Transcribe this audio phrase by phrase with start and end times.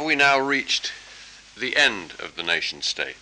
[0.00, 0.94] have we now reached
[1.58, 3.18] the end of the nation state,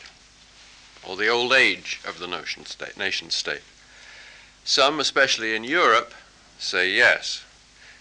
[1.05, 2.97] or the old age of the nation state?
[2.97, 3.63] Nation state?
[4.63, 6.15] Some, especially in Europe,
[6.57, 7.43] say yes.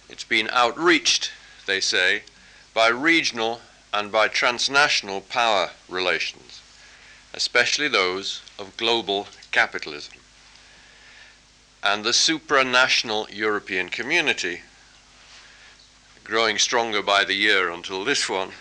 [0.10, 1.32] It's been outreached,
[1.66, 2.22] they say,
[2.76, 3.62] by regional
[3.92, 6.62] and by transnational power relations,
[7.34, 10.20] especially those of global capitalism.
[11.82, 14.62] And the supranational European community,
[16.24, 18.52] growing stronger by the year until this one,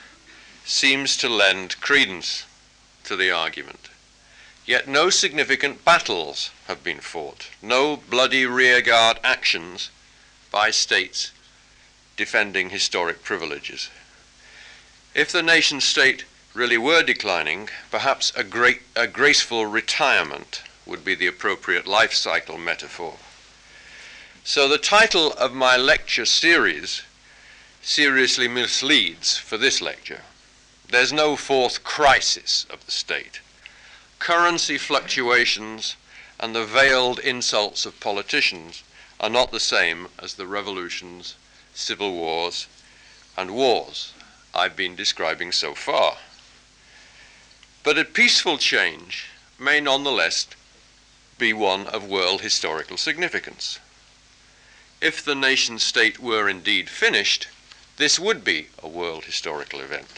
[0.67, 2.45] seems to lend credence
[3.05, 3.89] to the argument.
[4.67, 9.91] Yet no significant battles have been fought, no bloody rearguard actions
[10.51, 11.31] by states
[12.17, 13.91] defending historic privileges.
[15.15, 21.15] If the nation state really were declining, perhaps a, great, a graceful retirement would be
[21.15, 23.17] the appropriate life cycle metaphor.
[24.43, 27.03] So the title of my lecture series
[27.83, 30.23] seriously misleads for this lecture.
[30.89, 33.41] There's no fourth crisis of the state
[34.19, 35.97] currency fluctuations
[36.41, 38.83] and the veiled insults of politicians
[39.21, 41.37] are not the same as the revolutions,
[41.75, 42.67] civil wars,
[43.37, 44.13] and wars
[44.55, 46.17] I've been describing so far.
[47.83, 49.27] But a peaceful change
[49.59, 50.47] may nonetheless
[51.39, 53.79] be one of world historical significance.
[55.01, 57.49] If the nation state were indeed finished,
[57.97, 60.09] this would be a world historical event.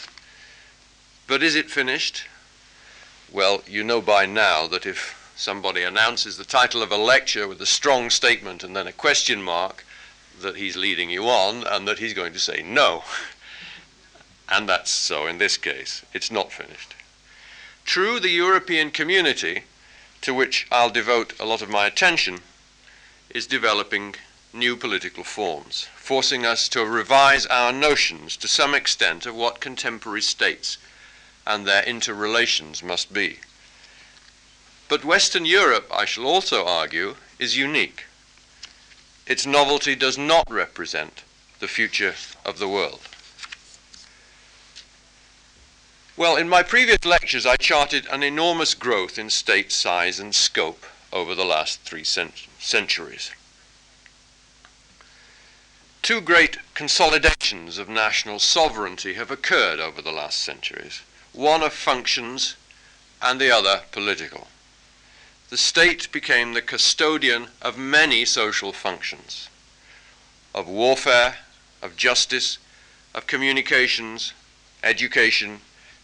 [1.29, 2.25] But is it finished?
[3.31, 7.61] Well, you know by now that if somebody announces the title of a lecture with
[7.61, 9.84] a strong statement and then a question mark,
[10.41, 13.05] that he's leading you on and that he's going to say no.
[14.49, 16.03] and that's so in this case.
[16.15, 16.95] It's not finished.
[17.84, 19.65] True, the European community,
[20.23, 22.41] to which I'll devote a lot of my attention,
[23.29, 24.15] is developing
[24.55, 30.23] new political forms, forcing us to revise our notions to some extent of what contemporary
[30.23, 30.79] states
[31.49, 33.39] and their interrelations must be.
[34.87, 38.05] But Western Europe, I shall also argue, is unique.
[39.27, 41.25] Its novelty does not represent
[41.59, 42.15] the future
[42.45, 43.00] of the world.
[46.17, 50.84] Well, in my previous lectures, I charted an enormous growth in state size and scope
[51.12, 53.31] over the last three cent centuries.
[56.03, 61.03] Two great consolidations of national sovereignty have occurred over the last centuries
[61.38, 62.56] one of functions
[63.22, 64.49] and the other political.
[65.50, 69.48] The state became the custodian of many social functions
[70.53, 71.37] of warfare,
[71.81, 72.59] of justice,
[73.15, 74.32] of communications,
[74.82, 75.60] education,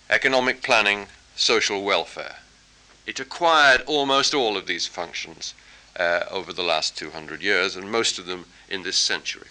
[0.09, 2.37] economic planning, social welfare.
[3.05, 5.53] It acquired almost all of these functions
[5.99, 9.49] uh, over the last 200 years, and most of them in this century.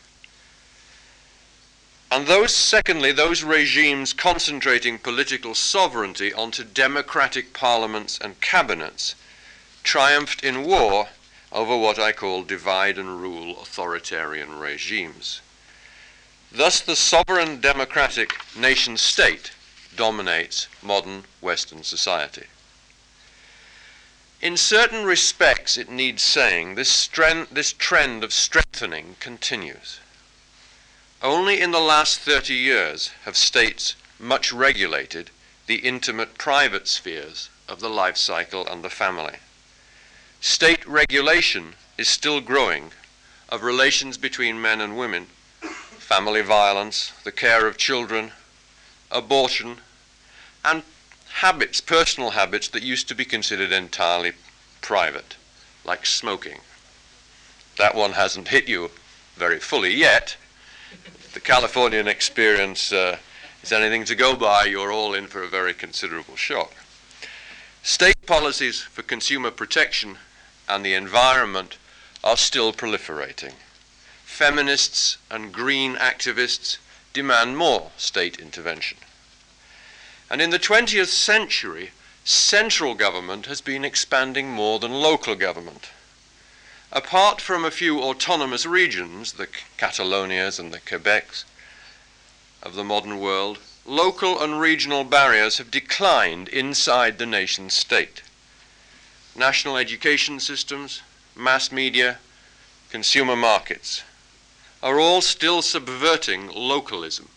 [2.13, 9.15] And those, secondly, those regimes concentrating political sovereignty onto democratic parliaments and cabinets
[9.81, 11.07] triumphed in war
[11.51, 15.41] over what I call divide and rule authoritarian regimes.
[16.51, 19.49] Thus, the sovereign democratic nation state
[19.95, 22.45] dominates modern Western society.
[24.39, 27.09] In certain respects, it needs saying, this,
[27.51, 29.99] this trend of strengthening continues.
[31.23, 35.29] Only in the last 30 years have states much regulated
[35.67, 39.37] the intimate private spheres of the life cycle and the family.
[40.41, 42.91] State regulation is still growing
[43.47, 45.27] of relations between men and women,
[45.61, 48.33] family violence, the care of children,
[49.09, 49.77] abortion,
[50.65, 50.83] and
[51.35, 54.33] habits, personal habits that used to be considered entirely
[54.81, 55.37] private,
[55.85, 56.59] like smoking.
[57.77, 58.91] That one hasn't hit you
[59.37, 60.35] very fully yet,
[61.33, 63.17] the Californian experience uh,
[63.63, 66.73] is anything to go by, you're all in for a very considerable shock.
[67.81, 70.17] State policies for consumer protection
[70.69, 71.77] and the environment
[72.23, 73.53] are still proliferating.
[74.23, 76.77] Feminists and green activists
[77.13, 78.97] demand more state intervention.
[80.29, 81.91] And in the 20th century,
[82.23, 85.89] central government has been expanding more than local government.
[86.95, 89.47] Apart from a few autonomous regions, the
[89.79, 91.43] Catalonias and the Quebecs
[92.61, 98.21] of the modern world, local and regional barriers have declined inside the nation state.
[99.35, 101.01] National education systems,
[101.35, 102.19] mass media,
[102.91, 104.03] consumer markets
[104.83, 107.29] are all still subverting localism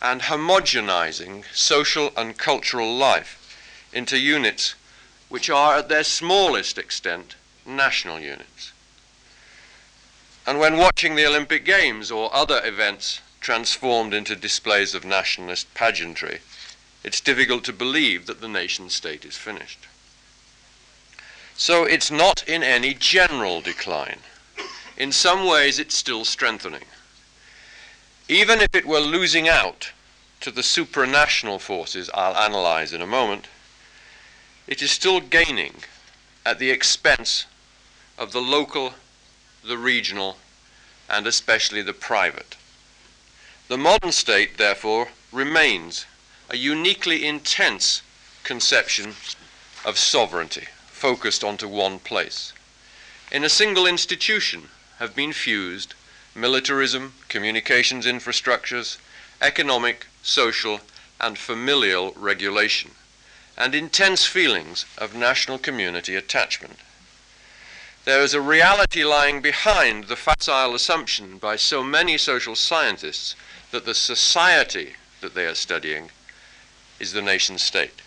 [0.00, 3.58] and homogenizing social and cultural life
[3.92, 4.74] into units
[5.28, 7.34] which are at their smallest extent
[7.66, 8.69] national units.
[10.46, 16.40] And when watching the Olympic Games or other events transformed into displays of nationalist pageantry,
[17.02, 19.86] it's difficult to believe that the nation state is finished.
[21.56, 24.20] So it's not in any general decline.
[24.96, 26.84] In some ways, it's still strengthening.
[28.28, 29.92] Even if it were losing out
[30.40, 33.46] to the supranational forces I'll analyze in a moment,
[34.66, 35.74] it is still gaining
[36.46, 37.46] at the expense
[38.18, 38.94] of the local,
[39.66, 40.36] the regional,
[41.08, 42.56] and especially the private.
[43.68, 46.06] The modern state, therefore, remains
[46.48, 48.02] a uniquely intense
[48.42, 49.14] conception
[49.84, 52.52] of sovereignty focused onto one place.
[53.30, 54.68] In a single institution
[54.98, 55.94] have been fused
[56.34, 58.98] militarism, communications infrastructures,
[59.40, 60.80] economic, social,
[61.20, 62.92] and familial regulation,
[63.56, 66.78] and intense feelings of national community attachment.
[68.04, 73.36] There is a reality lying behind the facile assumption by so many social scientists
[73.70, 76.10] that the society that they are studying
[76.98, 78.00] is the nation state.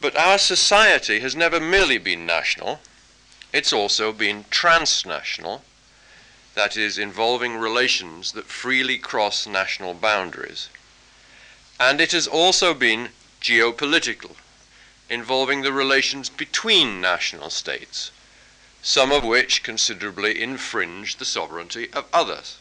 [0.00, 2.80] But our society has never merely been national,
[3.52, 5.62] it's also been transnational,
[6.54, 10.68] that is, involving relations that freely cross national boundaries.
[11.78, 13.10] And it has also been
[13.40, 14.36] geopolitical,
[15.12, 18.10] involving the relations between national states,
[18.80, 22.56] some of which considerably infringe the sovereignty of others.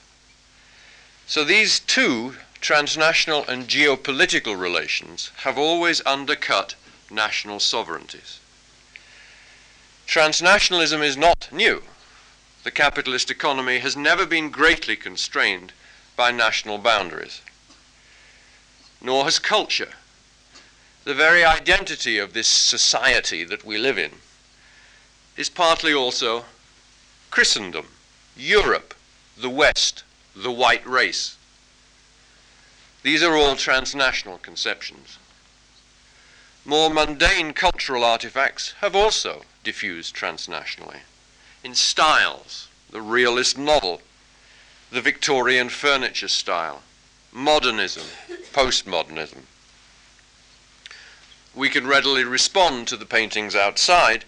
[1.26, 6.76] So these two, transnational and geopolitical relations, have always undercut
[7.10, 8.40] national sovereignties.
[10.06, 11.82] Transnationalism is not new.
[12.64, 15.72] The capitalist economy has never been greatly constrained
[16.18, 17.42] by national boundaries.
[19.00, 19.94] Nor has culture.
[21.04, 24.12] The very identity of this society that we live in
[25.36, 26.46] is partly also
[27.32, 27.88] Christendom,
[28.38, 28.94] Europe,
[29.36, 30.04] the West,
[30.36, 31.38] the white race.
[33.02, 35.18] These are all transnational conceptions.
[36.66, 41.00] More mundane cultural artifacts have also diffused transnationally.
[41.64, 44.02] In styles, the realist novel,
[44.92, 46.84] the Victorian furniture style,
[47.32, 48.06] modernism,
[48.54, 49.46] postmodernism.
[51.54, 54.26] We can readily respond to the paintings outside.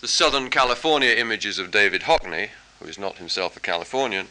[0.00, 2.50] The Southern California images of David Hockney,
[2.80, 4.28] who is not himself a Californian,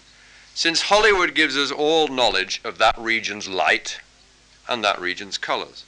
[0.54, 4.00] since Hollywood gives us all knowledge of that region's light
[4.68, 5.86] and that region's colors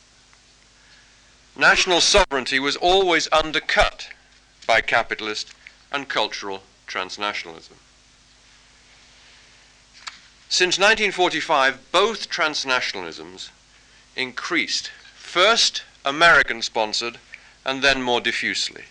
[1.56, 4.10] national sovereignty was always undercut
[4.66, 5.54] by capitalist
[5.92, 7.78] and cultural transnationalism.
[10.50, 13.50] Since 1945, both transnationalisms
[14.16, 17.18] increased, first American sponsored
[17.66, 18.84] and then more diffusely.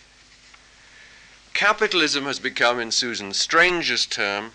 [1.53, 4.51] Capitalism has become, in Susan Strange's term,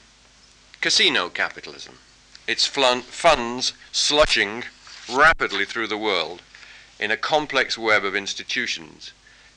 [0.80, 1.98] casino capitalism,
[2.46, 4.64] its funds slushing
[5.08, 6.42] rapidly through the world
[6.98, 9.12] in a complex web of institutions,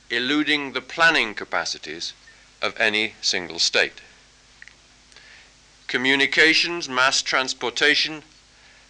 [0.08, 2.12] eluding the planning capacities
[2.60, 4.00] of any single state.
[5.88, 8.22] Communications, mass transportation,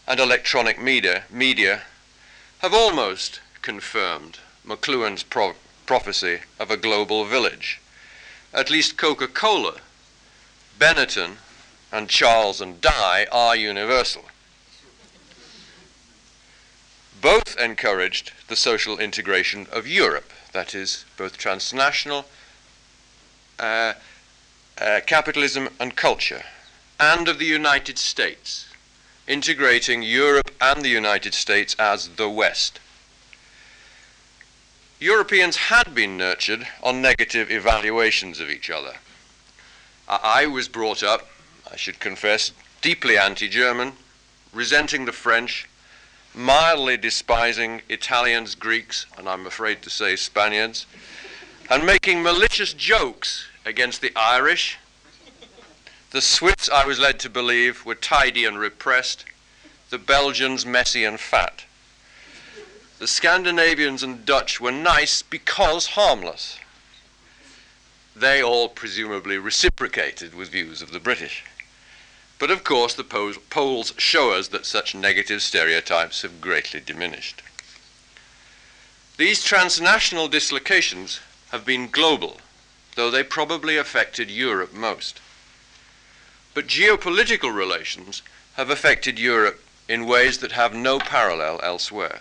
[0.06, 1.82] and electronic media, media
[2.58, 5.54] have almost confirmed McLuhan's pro
[5.86, 7.80] prophecy of a global village.
[8.52, 9.80] At least Coca Cola,
[10.78, 11.36] Benetton,
[11.90, 14.24] and Charles and Di are universal
[17.22, 22.26] both encouraged the social integration of Europe, that is, both transnational
[23.60, 23.94] uh,
[24.78, 26.42] uh, capitalism and culture,
[26.98, 28.66] and of the United States,
[29.28, 32.80] integrating Europe and the United States as the West.
[35.02, 38.94] Europeans had been nurtured on negative evaluations of each other.
[40.06, 41.28] I was brought up,
[41.68, 43.94] I should confess, deeply anti German,
[44.52, 45.68] resenting the French,
[46.36, 50.86] mildly despising Italians, Greeks, and I'm afraid to say Spaniards,
[51.68, 54.78] and making malicious jokes against the Irish.
[56.12, 59.24] The Swiss, I was led to believe, were tidy and repressed,
[59.90, 61.64] the Belgians messy and fat.
[63.02, 66.56] The Scandinavians and Dutch were nice because harmless.
[68.14, 71.42] They all presumably reciprocated with views of the British.
[72.38, 77.42] But of course, the polls show us that such negative stereotypes have greatly diminished.
[79.16, 81.18] These transnational dislocations
[81.50, 82.40] have been global,
[82.94, 85.18] though they probably affected Europe most.
[86.54, 92.20] But geopolitical relations have affected Europe in ways that have no parallel elsewhere.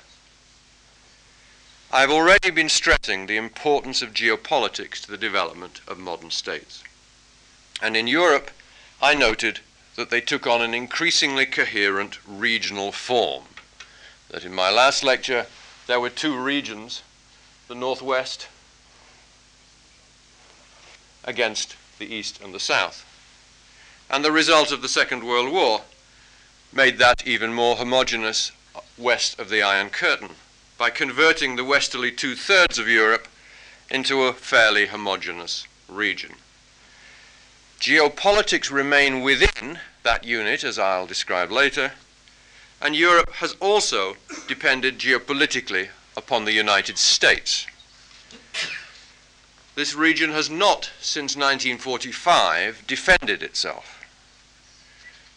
[1.94, 6.86] I have already been stressing the importance of geopolitics to the development of modern states.
[7.82, 8.50] And in Europe,
[9.02, 9.60] I noted
[9.98, 13.44] that they took on an increasingly coherent regional form.
[14.30, 15.48] That in my last lecture,
[15.88, 17.02] there were two regions,
[17.68, 18.48] the Northwest
[21.26, 23.06] against the East and the South.
[24.10, 25.82] And the result of the Second World War
[26.72, 28.54] made that even more homogeneous
[28.98, 30.36] west of the Iron Curtain
[30.82, 33.28] by converting the westerly two thirds of Europe
[33.92, 36.32] into a fairly homogeneous region.
[37.80, 41.92] Geopolitics remain within that unit, as I'll describe later,
[42.82, 44.16] and Europe has also
[44.48, 47.68] depended geopolitically upon the United States.
[49.76, 54.04] This region has not, since 1945, defended itself.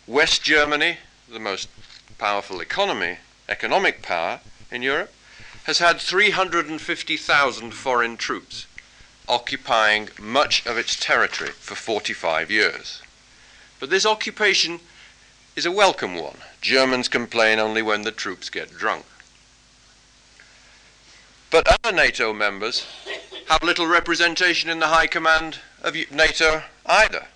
[0.06, 0.96] West Germany,
[1.30, 1.68] the most
[2.16, 5.12] powerful economy, economic power in Europe,
[5.64, 8.66] has had 350,000 foreign troops
[9.26, 13.00] occupying much of its territory for 45 years.
[13.80, 14.80] But this occupation
[15.56, 16.36] is a welcome one.
[16.60, 19.06] Germans complain only when the troops get drunk.
[21.50, 22.86] But other NATO members
[23.48, 27.26] have little representation in the High Command of NATO either,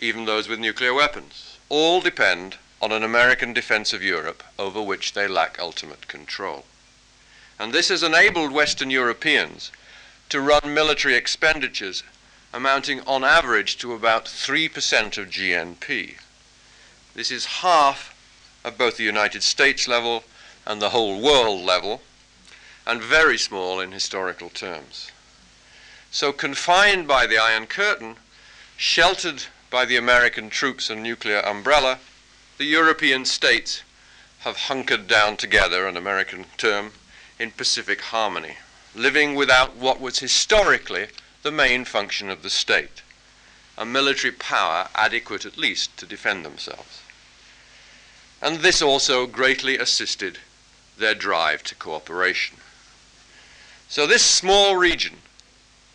[0.00, 1.58] even those with nuclear weapons.
[1.70, 6.64] All depend on an American defense of Europe over which they lack ultimate control.
[7.58, 9.72] And this has enabled Western Europeans
[10.28, 12.02] to run military expenditures
[12.52, 16.14] amounting on average to about 3% of GNP.
[17.14, 18.14] This is half
[18.64, 20.24] of both the United States level
[20.66, 22.02] and the whole world level,
[22.86, 25.10] and very small in historical terms.
[26.10, 28.16] So, confined by the Iron Curtain,
[28.76, 31.98] sheltered by the American troops and nuclear umbrella,
[32.56, 33.82] the European states
[34.40, 36.92] have hunkered down together, an American term,
[37.38, 38.56] in Pacific harmony,
[38.94, 41.08] living without what was historically
[41.42, 43.02] the main function of the state
[43.78, 47.00] a military power adequate at least to defend themselves.
[48.42, 50.38] And this also greatly assisted
[50.98, 52.56] their drive to cooperation.
[53.88, 55.18] So, this small region,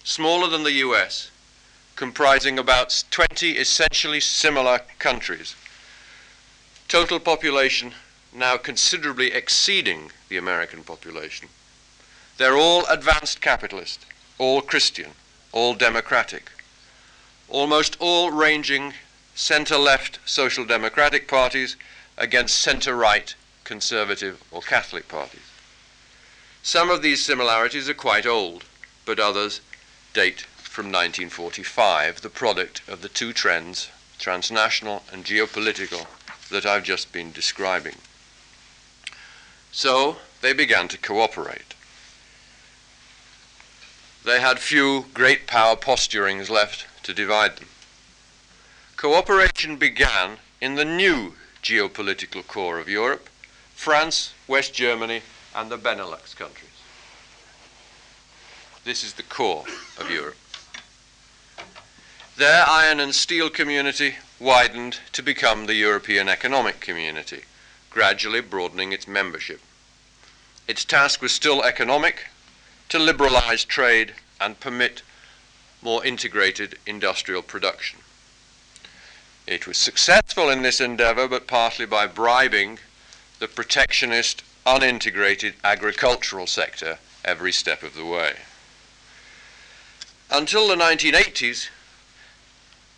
[0.03, 1.29] smaller than the US,
[1.95, 5.55] comprising about 20 essentially similar countries,
[6.87, 7.93] total population
[8.35, 11.49] now considerably exceeding the American population.
[12.37, 14.05] They're all advanced capitalist,
[14.37, 15.11] all Christian,
[15.51, 16.51] all democratic,
[17.47, 18.93] almost all ranging
[19.35, 21.75] center left social democratic parties
[22.17, 25.41] against center right conservative or Catholic parties.
[26.61, 28.65] Some of these similarities are quite old,
[29.05, 29.61] but others
[30.13, 36.07] date from 1945, the product of the two trends, transnational and geopolitical,
[36.49, 37.95] that I've just been describing.
[39.73, 41.73] So they began to cooperate.
[44.23, 47.67] They had few great power posturings left to divide them.
[48.95, 53.29] Cooperation began in the new geopolitical core of Europe
[53.73, 55.21] France, West Germany,
[55.53, 56.69] and the Benelux countries.
[58.85, 59.65] This is the core
[59.99, 60.37] of Europe.
[62.37, 67.43] Their iron and steel community widened to become the European Economic Community,
[67.93, 69.61] gradually broadening its membership.
[70.67, 72.25] Its task was still economic,
[72.89, 75.01] to liberalize trade and permit
[75.81, 77.99] more integrated industrial production.
[79.45, 82.79] It was successful in this endeavor, but partly by bribing
[83.39, 88.35] the protectionist unintegrated agricultural sector every step of the way.
[90.31, 91.67] Until the 1980s,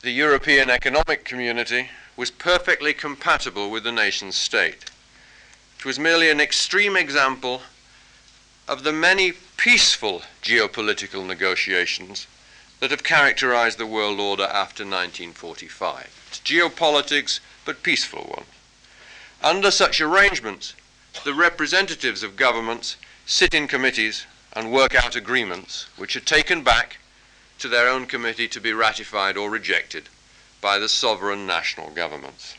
[0.01, 4.86] the European Economic Community was perfectly compatible with the nation state.
[5.77, 7.62] It was merely an extreme example
[8.67, 12.27] of the many peaceful geopolitical negotiations
[12.79, 16.25] that have characterized the world order after 1945.
[16.29, 18.45] It's geopolitics, but peaceful one.
[19.43, 20.74] Under such arrangements,
[21.24, 26.98] the representatives of governments sit in committees and work out agreements which are taken back
[27.60, 30.10] to their own committee to be ratified or rejected
[30.65, 32.55] by the sovereign national governments.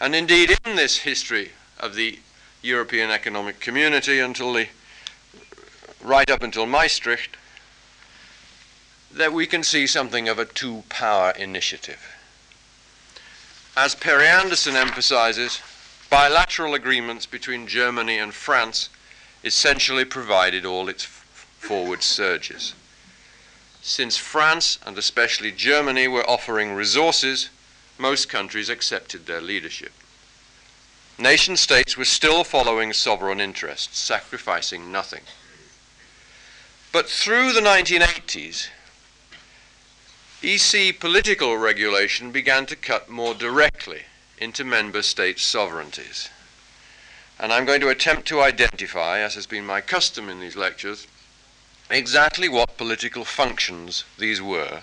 [0.00, 2.18] And indeed, in this history of the
[2.62, 4.68] European Economic Community until the
[6.02, 7.36] right up until Maastricht,
[9.12, 12.00] that we can see something of a two power initiative.
[13.76, 15.60] As Perry Anderson emphasizes,
[16.08, 18.88] bilateral agreements between Germany and France
[19.44, 22.72] essentially provided all its forward surges.
[23.86, 27.50] Since France and especially Germany were offering resources,
[27.98, 29.92] most countries accepted their leadership.
[31.18, 35.20] Nation states were still following sovereign interests, sacrificing nothing.
[36.92, 38.68] But through the 1980s,
[40.42, 44.04] EC political regulation began to cut more directly
[44.38, 46.30] into member states' sovereignties.
[47.38, 51.06] And I'm going to attempt to identify, as has been my custom in these lectures,
[51.90, 54.80] exactly what political functions these were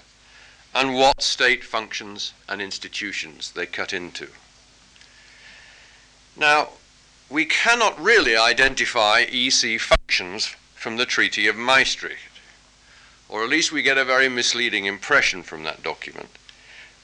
[0.73, 4.27] and what state functions and institutions they cut into.
[6.37, 6.69] Now,
[7.29, 12.39] we cannot really identify EC functions from the Treaty of Maastricht,
[13.29, 16.29] or at least we get a very misleading impression from that document,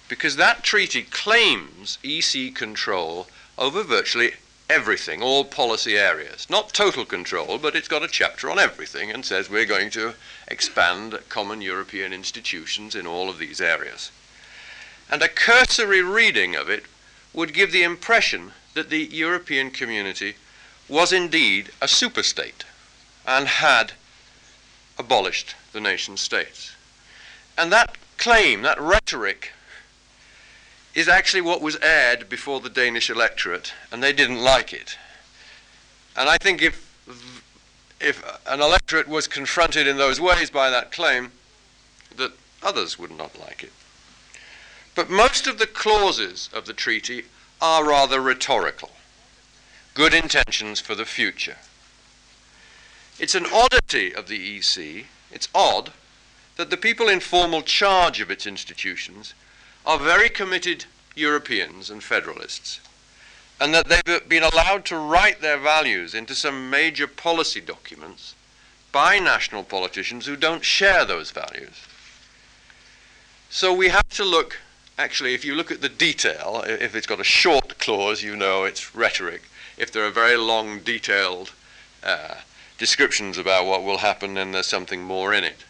[0.09, 3.27] because that treaty claims EC control
[3.57, 4.33] over virtually
[4.69, 6.50] everything, all policy areas.
[6.50, 10.13] Not total control, but it's got a chapter on everything and says we're going to
[10.47, 14.12] expand common European institutions in all of these areas.
[15.09, 16.83] And a cursory reading of it
[17.33, 20.36] would give the impression that the European community
[20.89, 22.63] was indeed a superstate
[23.25, 23.93] and had
[24.97, 26.75] abolished the nation states.
[27.57, 29.51] And that claim, that rhetoric,
[30.97, 34.97] is actually what was aired before the Danish electorate, and they didn't like it.
[36.15, 36.91] And I think if,
[38.01, 41.33] if an electorate was confronted in those ways by that claim,
[42.15, 42.31] that
[42.63, 43.71] others would not like it.
[44.95, 47.25] But most of the clauses of the treaty
[47.61, 48.89] are rather rhetorical,
[49.93, 51.57] good intentions for the future.
[53.19, 55.91] It's an oddity of the EC, it's odd,
[56.55, 59.35] that the people in formal charge of its institutions
[59.88, 60.84] are very committed
[61.15, 62.82] Europeans and federalists,
[63.60, 68.36] and that they've been allowed to write their values into some major policy documents
[68.91, 71.88] by national politicians who don't share those values.
[73.50, 74.60] So we have to look,
[74.98, 78.65] actually, if you look at the detail, if it's got a short clause, you know
[78.65, 79.44] it's rhetoric.
[79.77, 81.53] If there are very long, detailed
[82.03, 82.36] uh,
[82.77, 85.63] descriptions about what will happen, then there's something more in it.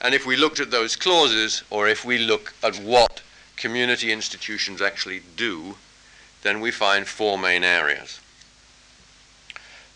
[0.00, 3.22] And if we looked at those clauses, or if we look at what
[3.56, 5.76] community institutions actually do,
[6.42, 8.20] then we find four main areas.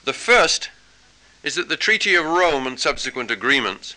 [0.05, 0.71] The first
[1.45, 3.95] is that the Treaty of Rome and subsequent agreements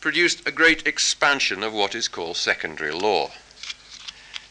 [0.00, 3.30] produced a great expansion of what is called secondary law.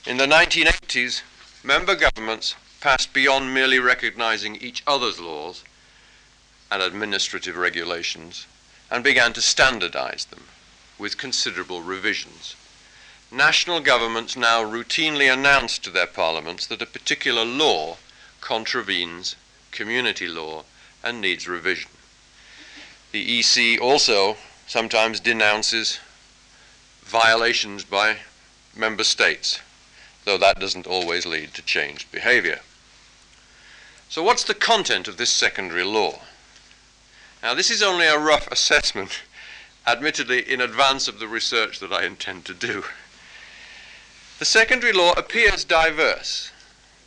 [0.07, 1.21] In the 1980s,
[1.63, 5.63] member governments passed beyond merely recognizing each other's laws
[6.71, 8.47] and administrative regulations
[8.89, 10.41] and began to standardize them
[10.97, 12.55] with considerable revisions.
[13.31, 17.97] National governments now routinely announce to their parliaments that a particular law
[18.41, 19.35] contravenes
[19.71, 20.63] community law
[21.03, 21.89] and needs revision.
[23.11, 25.99] The EC also sometimes denounces
[27.03, 28.17] violations by
[28.75, 29.59] member states,
[30.25, 32.59] though that doesn't always lead to changed behavior.
[34.09, 36.19] So, what's the content of this secondary law?
[37.41, 39.21] Now, this is only a rough assessment
[39.85, 42.83] admittedly in advance of the research that I intend to do.
[44.39, 46.51] The secondary law appears diverse,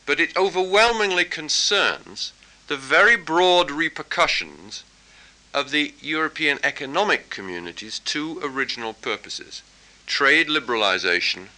[0.05, 2.33] but it overwhelmingly concerns
[2.69, 4.85] the very broad repercussions
[5.55, 9.62] of the European economic community's two original purposes
[10.07, 11.49] trade liberalization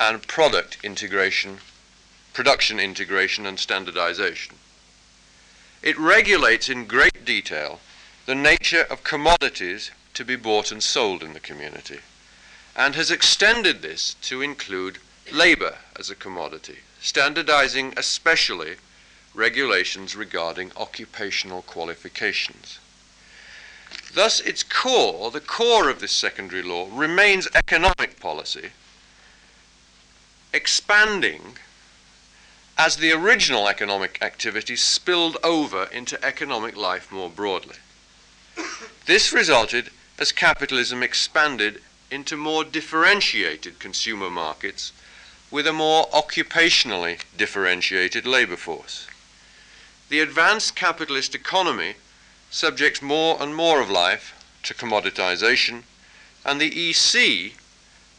[0.00, 1.58] and product integration,
[2.32, 4.56] production integration and standardization.
[5.82, 7.80] It regulates in great detail
[8.24, 12.00] the nature of commodities to be bought and sold in the community,
[12.74, 14.98] and has extended this to include
[15.30, 18.76] labor as a commodity, standardizing especially
[19.34, 22.78] regulations regarding occupational qualifications.
[24.14, 28.70] Thus, its core, the core of this secondary law, remains economic policy,
[30.54, 31.58] expanding
[32.78, 37.76] as the original economic activity spilled over into economic life more broadly.
[39.04, 44.92] This resulted as capitalism expanded into more differentiated consumer markets
[45.50, 49.06] with a more occupationally differentiated labor force.
[50.08, 51.94] The advanced capitalist economy
[52.50, 55.82] subjects more and more of life to commoditization,
[56.44, 57.52] and the EC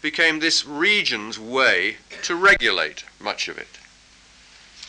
[0.01, 3.79] became this region's way to regulate much of it.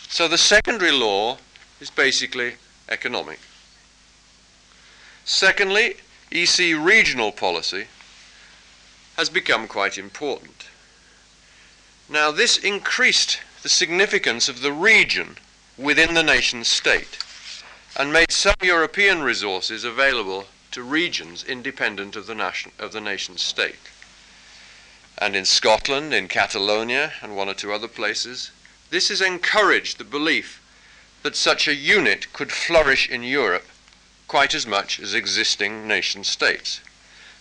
[0.08, 1.38] So the secondary law
[1.80, 2.54] is basically
[2.88, 3.38] economic.
[5.24, 5.96] Secondly,
[6.30, 7.86] EC regional policy
[9.16, 10.66] has become quite important.
[12.08, 15.36] Now, this increased the significance of the region
[15.76, 17.18] within the nation state
[17.96, 23.36] and made some European resources available to regions independent of the, nation, of the nation
[23.36, 23.90] state.
[25.18, 28.50] And in Scotland, in Catalonia, and one or two other places,
[28.90, 30.62] this has encouraged the belief
[31.22, 33.66] that such a unit could flourish in Europe
[34.28, 36.80] quite as much as existing nation states.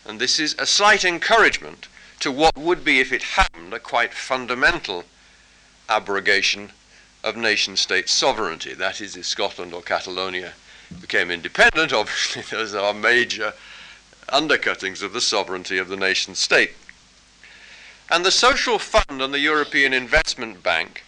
[0.05, 1.87] And this is a slight encouragement
[2.21, 5.03] to what would be, if it happened, a quite fundamental
[5.89, 6.71] abrogation
[7.23, 8.73] of nation state sovereignty.
[8.73, 10.53] That is, if Scotland or Catalonia
[11.01, 13.53] became independent, obviously those are major
[14.29, 16.71] undercuttings of the sovereignty of the nation state.
[18.09, 21.03] And the Social Fund and the European Investment Bank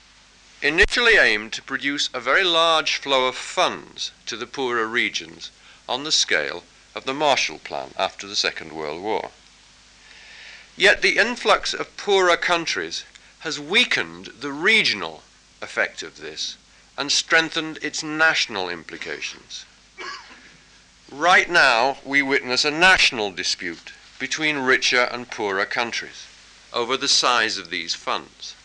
[0.62, 5.52] initially aimed to produce a very large flow of funds to the poorer regions
[5.90, 9.32] on the scale of the Marshall Plan after the Second World War.
[10.78, 13.04] Yet the influx of poorer countries
[13.40, 15.24] has weakened the regional
[15.62, 16.58] effect of this
[16.98, 19.66] and strengthened its national implications.
[21.12, 26.28] Right now, we witness a national dispute between richer and poorer countries
[26.72, 28.56] over the size of these funds.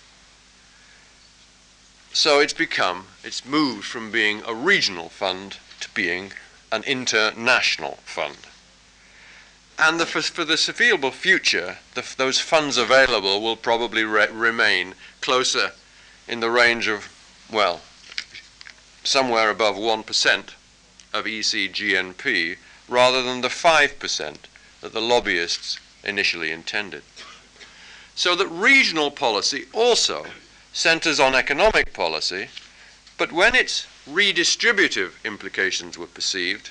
[2.12, 6.32] So it's become, it's moved from being a regional fund to being
[6.74, 8.37] an international fund.
[9.78, 14.94] And the, for, for, the foreseeable future, the, those funds available will probably re- remain
[15.20, 15.70] closer
[16.26, 17.08] in the range of,
[17.52, 17.80] well,
[19.04, 20.50] somewhere above 1%
[21.12, 22.56] of EC GNP
[22.88, 24.37] rather than the 5%
[24.80, 27.02] that the lobbyists initially intended.
[28.16, 30.26] So that regional policy also
[30.72, 32.48] centers on economic policy,
[33.16, 36.70] but when its redistributive implications were perceived,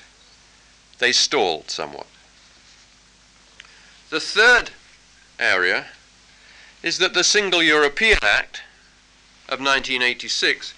[0.98, 2.06] they stalled somewhat.
[4.10, 4.70] The third
[5.38, 5.86] area
[6.82, 8.62] is that the Single European Act
[9.48, 10.74] of 1986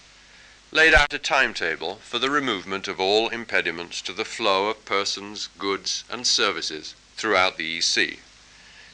[0.73, 5.49] laid out a timetable for the removement of all impediments to the flow of persons,
[5.59, 8.19] goods, and services throughout the EC.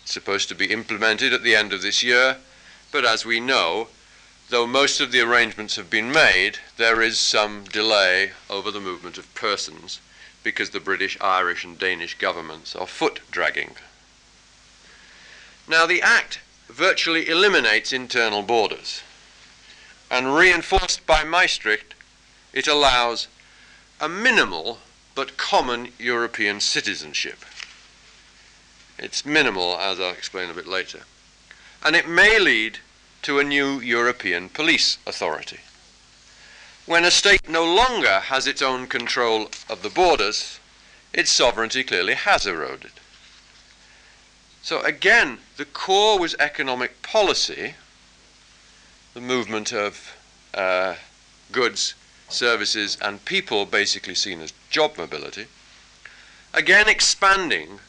[0.02, 2.38] It's supposed to be implemented at the end of this year,
[2.90, 3.88] but as we know,
[4.52, 9.16] though most of the arrangements have been made, there is some delay over the movement
[9.16, 9.98] of persons
[10.42, 13.70] because the British, Irish, and Danish governments are foot dragging.
[15.66, 19.02] Now, the Act virtually eliminates internal borders
[20.10, 21.94] and reinforced by Maastricht,
[22.52, 23.28] it allows
[24.02, 24.80] a minimal
[25.14, 27.46] but common European citizenship.
[28.98, 31.04] It's minimal, as I'll explain a bit later.
[31.82, 32.80] And it may lead
[33.22, 35.60] to a new European police authority.
[36.86, 40.58] When a state no longer has its own control of the borders,
[41.12, 42.92] its sovereignty clearly has eroded.
[44.62, 47.74] So again, the core was economic policy,
[49.14, 50.16] the movement of
[50.54, 50.96] uh,
[51.52, 51.94] goods,
[52.28, 55.46] services, and people, basically seen as job mobility,
[56.54, 57.80] again expanding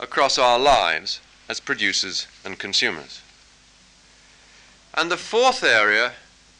[0.00, 3.20] across our lives as producers and consumers.
[4.96, 6.12] And the fourth area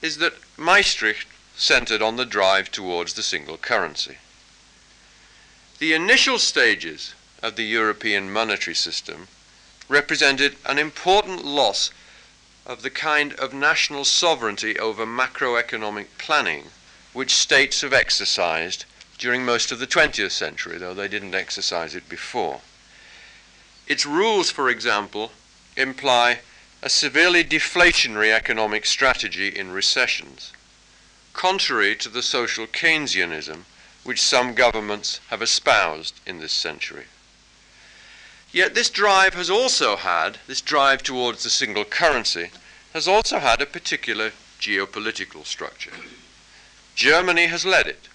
[0.03, 4.19] is that Maastricht centered on the drive towards the single currency.
[5.79, 9.29] The initial stages of the European monetary system
[9.89, 11.91] represented an important loss
[12.67, 16.71] of the kind of national sovereignty over macroeconomic planning
[17.13, 18.85] which states have exercised
[19.19, 22.61] during most of the 20th century, though they didn't exercise it before.
[23.87, 25.31] Its rules, for example,
[25.77, 26.41] imply
[26.85, 30.53] a severely deflationary economic strategy in recessions,
[31.33, 33.61] contrary to the social Keynesianism
[34.03, 37.07] which some governments have espoused in this century.
[38.53, 42.51] Yet this drive has also had, this drive towards the single currency,
[42.93, 45.93] has also had a particular geopolitical structure.
[46.95, 48.09] Germany has led it,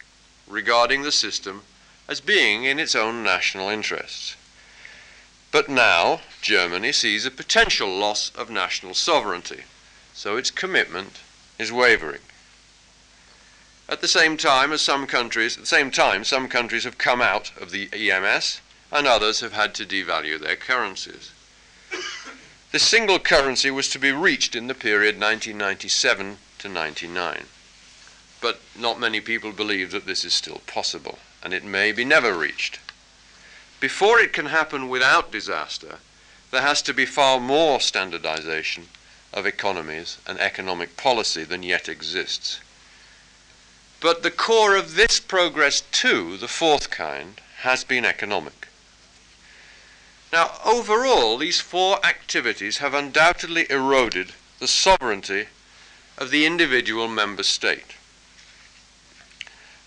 [0.48, 1.64] regarding the system
[2.08, 4.36] as being in its own national interests.
[5.52, 9.64] But now Germany sees a potential loss of national sovereignty,
[10.14, 11.18] so its commitment
[11.58, 12.22] is wavering.
[13.88, 17.22] At the same time as some countries, at the same time, some countries have come
[17.22, 21.32] out of the EMS and others have had to devalue their currencies.
[22.72, 27.46] The single currency was to be reached in the period 1997 to 99.
[28.42, 32.38] But not many people believe that this is still possible, and it may be never
[32.38, 32.80] reached.
[33.80, 36.00] Before it can happen without disaster,
[36.52, 38.88] there has to be far more standardization
[39.34, 42.60] of economies and economic policy than yet exists.
[44.02, 48.68] But the core of this progress, too, the fourth kind, has been economic.
[50.32, 55.48] Now, overall, these four activities have undoubtedly eroded the sovereignty
[56.18, 57.96] of the individual member state.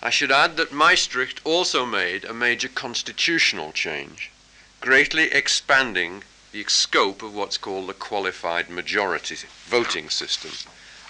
[0.04, 4.32] I should add that Maastricht also made a major constitutional change,
[4.80, 9.36] greatly expanding the scope of what's called the qualified majority
[9.66, 10.50] voting system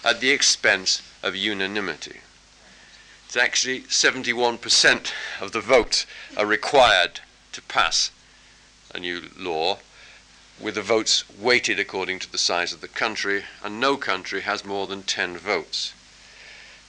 [0.05, 2.21] at the expense of unanimity.
[3.27, 6.05] It's actually 71% of the votes
[6.37, 7.21] are required
[7.53, 8.11] to pass
[8.95, 9.79] a new law,
[10.61, 14.67] with the votes weighted according to the size of the country, and no country has
[14.67, 15.95] more than 10 votes.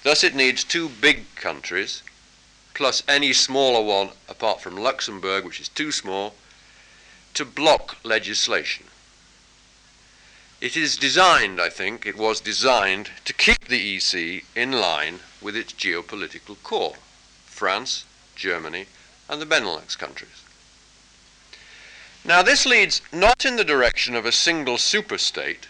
[0.03, 2.03] Thus it needs two big countries,
[2.73, 6.35] plus any smaller one apart from Luxembourg, which is too small,
[7.33, 8.87] to block legislation.
[10.59, 15.55] It is designed, I think, it was designed to keep the EC in line with
[15.55, 16.95] its geopolitical core
[17.45, 18.87] France, Germany,
[19.29, 20.43] and the Benelux countries.
[22.25, 25.65] Now, this leads not in the direction of a single superstate,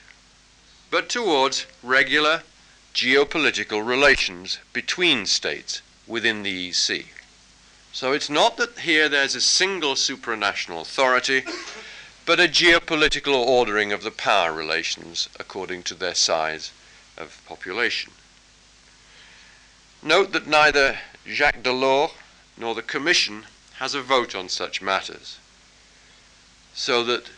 [0.91, 2.43] but towards regular
[2.93, 7.05] geopolitical relations between states within the EC.
[7.91, 11.43] So it's not that here there's a single supranational authority,
[12.25, 16.71] but a geopolitical ordering of the power relations according to their size
[17.17, 18.11] of population.
[20.01, 22.11] Note that neither Jacques Delors
[22.57, 23.45] nor the Commission
[23.77, 25.37] has a vote on such matters
[26.73, 27.29] so that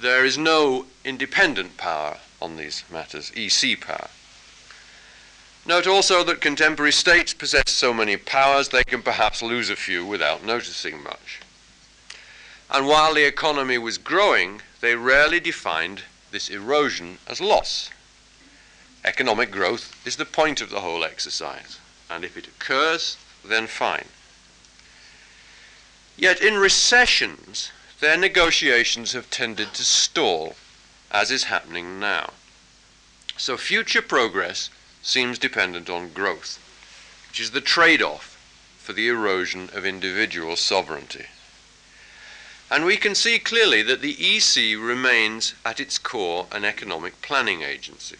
[0.00, 4.08] there is no independent power on these matters, EC power.
[5.66, 10.06] Note also that contemporary states possess so many powers they can perhaps lose a few
[10.06, 11.40] without noticing much.
[12.70, 17.90] And while the economy was growing, they rarely defined this erosion as loss.
[19.04, 24.06] Economic growth is the point of the whole exercise, and if it occurs, then fine.
[26.16, 30.54] Yet in recessions, their negotiations have tended to stall,
[31.10, 32.30] as is happening now.
[33.36, 34.70] So future progress
[35.06, 36.58] seems dependent on growth,
[37.28, 38.36] which is the trade off
[38.78, 41.26] for the erosion of individual sovereignty.
[42.68, 47.62] And we can see clearly that the EC remains at its core an economic planning
[47.62, 48.16] agency.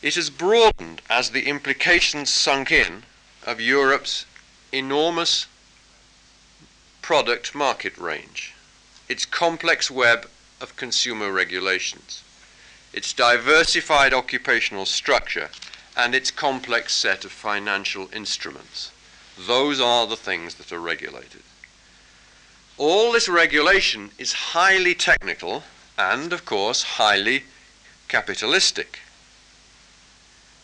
[0.00, 3.02] It has broadened as the implications sunk in
[3.44, 4.24] of Europe's
[4.72, 5.46] enormous
[7.02, 8.54] product market range,
[9.06, 10.30] its complex web
[10.62, 12.22] of consumer regulations,
[12.98, 15.48] its diversified occupational structure,
[15.96, 18.90] and its complex set of financial instruments.
[19.38, 21.44] Those are the things that are regulated.
[22.76, 25.62] All this regulation is highly technical
[25.96, 27.44] and, of course, highly
[28.08, 28.98] capitalistic.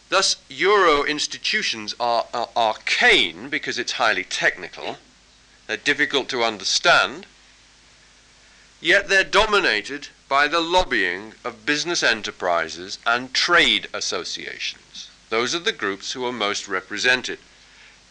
[0.09, 4.99] Thus, Euro institutions are, are arcane because it's highly technical
[5.69, 7.27] they're difficult to understand,
[8.81, 15.09] yet they're dominated by the lobbying of business enterprises and trade associations.
[15.31, 17.39] Those are the groups who are most represented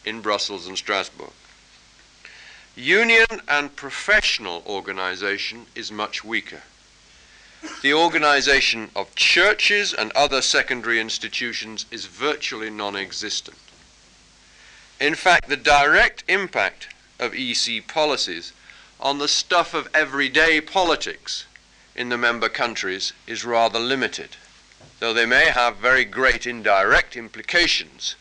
[0.06, 1.34] in Brussels and Strasbourg.
[2.78, 6.62] Union and professional organization is much weaker.
[7.82, 13.58] The organization of churches and other secondary institutions is virtually non existent.
[14.98, 16.88] In fact, the direct impact
[17.20, 18.54] of EC policies
[18.98, 21.48] on the stuff of everyday politics
[21.96, 24.36] in the member countries is rather limited.
[25.00, 28.16] Though they may have very great indirect implications,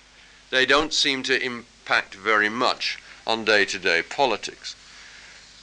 [0.51, 4.75] they don't seem to impact very much on day to day politics.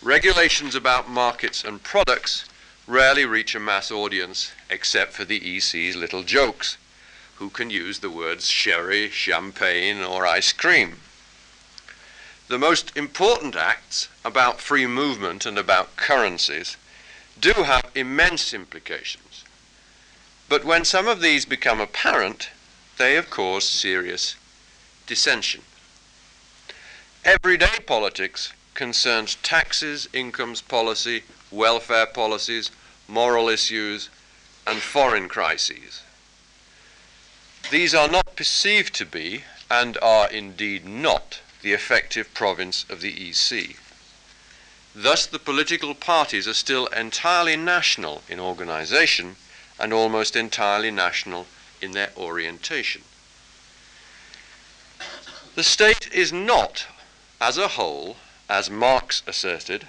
[0.01, 2.45] Regulations about markets and products
[2.87, 6.77] rarely reach a mass audience except for the EC's little jokes,
[7.35, 10.97] who can use the words sherry, champagne, or ice cream
[12.49, 16.77] the most important acts about free movement and about currencies
[17.39, 19.43] do have immense implications.
[20.47, 22.49] But when some of these become apparent,
[22.97, 24.35] they have caused serious
[25.07, 25.61] dissension.
[27.23, 32.71] Everyday politics concerns taxes, incomes policy, welfare policies,
[33.07, 34.09] moral issues,
[34.65, 36.03] and foreign crises.
[37.71, 43.29] These are not perceived to be, and are indeed not, the effective province of the
[43.29, 43.75] EC.
[45.01, 49.37] Thus, the political parties are still entirely national in organization
[49.79, 51.47] and almost entirely national
[51.81, 53.03] in their orientation.
[55.55, 56.85] The state is not,
[57.39, 58.17] as a whole,
[58.49, 59.87] as Marx asserted,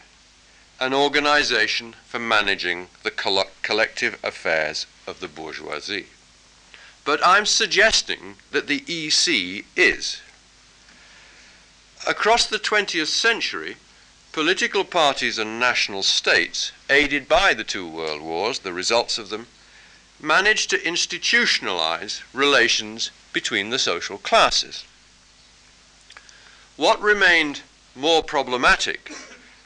[0.79, 6.07] an organization for managing the coll collective affairs of the bourgeoisie.
[7.05, 10.21] But I'm suggesting that the EC is.
[12.07, 13.77] Across the 20th century,
[14.33, 19.47] political parties and national states, aided by the two world wars, the results of them,
[20.21, 24.85] managed to institutionalize relations between the social classes.
[26.77, 27.63] What remained
[27.95, 29.13] more problematic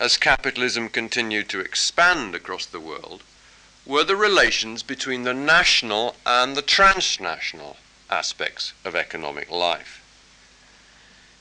[0.01, 3.23] as capitalism continued to expand across the world
[3.87, 7.77] were the relations between the national and the transnational
[8.11, 10.04] aspects of economic life.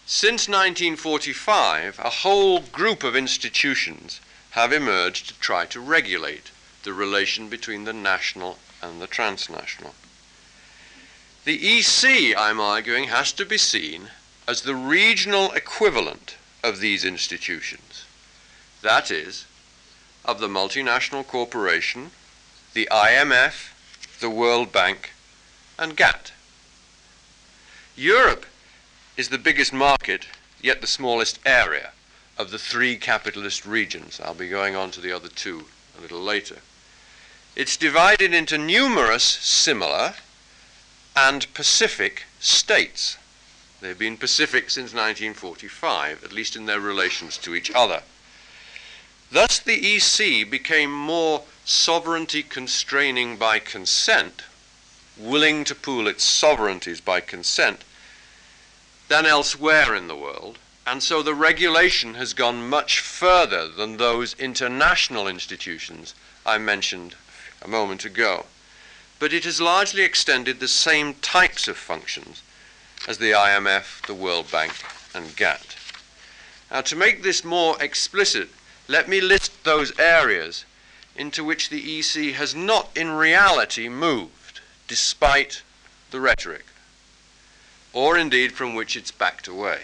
[0.05, 4.19] Since 1945, a whole group of institutions
[4.51, 6.51] have emerged to try to regulate
[6.83, 9.95] the relation between the national and the transnational.
[11.45, 14.09] The EC, I'm arguing, has to be seen
[14.45, 18.05] as the regional equivalent of these institutions.
[18.81, 19.45] That is,
[20.25, 22.11] of the multinational corporation,
[22.73, 23.71] the IMF,
[24.19, 25.11] the World Bank,
[25.79, 26.33] and GATT.
[27.95, 28.45] Europe
[29.15, 30.25] is the biggest market,
[30.61, 31.91] yet the smallest area
[32.37, 34.19] of the three capitalist regions.
[34.19, 35.65] I'll be going on to the other two
[35.97, 36.57] a little later.
[37.55, 40.15] It's divided into numerous similar
[41.15, 43.17] and Pacific states.
[43.81, 48.01] They've been Pacific since 1945, at least in their relations to each other.
[49.31, 54.43] Thus, the EC became more sovereignty constraining by consent,
[55.17, 57.83] willing to pool its sovereignties by consent,
[59.13, 64.33] than elsewhere in the world, and so the regulation has gone much further than those
[64.39, 66.15] international institutions
[66.47, 67.13] I mentioned
[67.61, 68.47] a moment ago.
[69.19, 72.41] But it has largely extended the same types of functions
[73.07, 74.73] as the IMF, the World Bank,
[75.13, 75.75] and GATT.
[76.71, 78.49] Now, to make this more explicit,
[78.87, 80.65] let me list those areas
[81.15, 85.61] into which the EC has not in reality moved, despite
[86.09, 86.65] the rhetoric,
[87.93, 89.81] or indeed from which it's backed away.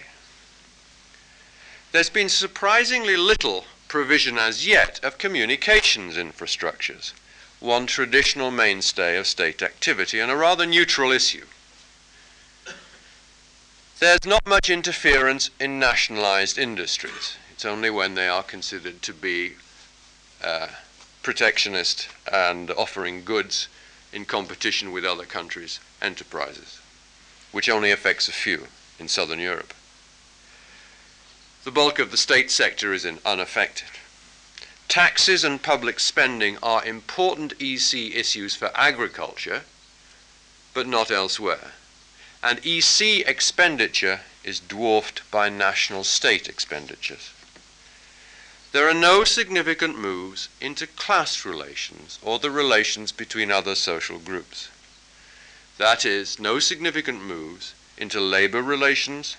[1.92, 7.14] There's been surprisingly little provision as yet of communications infrastructures,
[7.60, 11.46] one traditional mainstay of state activity and a rather neutral issue.
[14.00, 17.36] There's not much interference in nationalized industries.
[17.52, 19.54] It's only when they are considered to be
[20.42, 20.68] uh,
[21.22, 23.68] protectionist and offering goods
[24.14, 26.79] in competition with other countries' enterprises,
[27.52, 28.68] which only affects a few
[29.00, 29.74] in southern Europe.
[31.64, 33.90] The bulk of the state sector is unaffected.
[34.88, 39.64] Taxes and public spending are important EC issues for agriculture,
[40.74, 41.74] but not elsewhere.
[42.42, 47.32] And EC expenditure is dwarfed by national state expenditures.
[48.72, 54.70] There are no significant moves into class relations or the relations between other social groups.
[55.80, 59.38] That is, no significant moves into labor relations,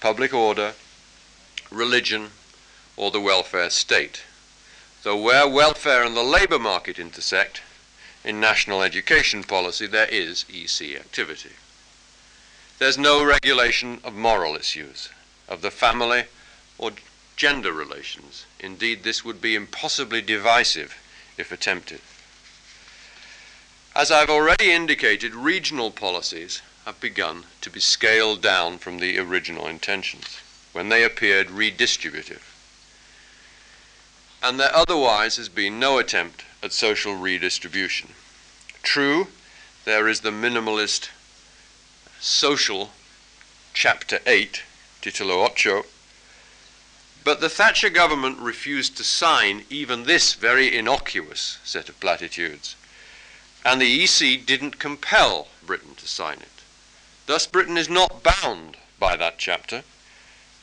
[0.00, 0.74] public order,
[1.70, 2.30] religion,
[2.96, 4.22] or the welfare state.
[5.04, 7.62] Though where welfare and the labor market intersect,
[8.24, 11.52] in national education policy there is EC activity.
[12.80, 15.10] There's no regulation of moral issues,
[15.48, 16.24] of the family
[16.76, 16.90] or
[17.36, 18.46] gender relations.
[18.58, 20.96] Indeed, this would be impossibly divisive
[21.36, 22.00] if attempted.
[23.94, 29.66] As I've already indicated, regional policies have begun to be scaled down from the original
[29.66, 30.38] intentions
[30.72, 32.42] when they appeared redistributive.
[34.42, 38.10] And there otherwise has been no attempt at social redistribution.
[38.82, 39.28] True,
[39.84, 41.08] there is the minimalist
[42.20, 42.90] social
[43.74, 44.62] chapter 8,
[45.00, 45.84] titolo 8,
[47.24, 52.76] but the Thatcher government refused to sign even this very innocuous set of platitudes.
[53.64, 56.62] And the EC didn't compel Britain to sign it.
[57.26, 59.84] Thus, Britain is not bound by that chapter,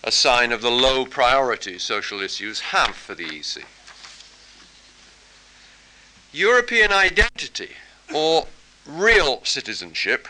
[0.03, 3.65] a sign of the low priority social issues have for the EC.
[6.31, 7.71] European identity,
[8.13, 8.47] or
[8.86, 10.27] real citizenship,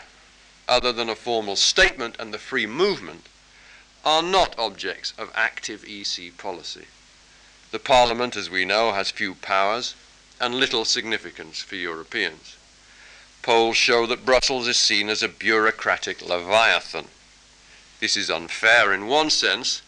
[0.68, 3.26] other than a formal statement and the free movement,
[4.04, 6.86] are not objects of active EC policy.
[7.70, 9.94] The Parliament, as we know, has few powers
[10.40, 12.55] and little significance for Europeans.
[13.46, 17.06] Polls show that Brussels is seen as a bureaucratic leviathan.
[18.00, 19.82] This is unfair in one sense,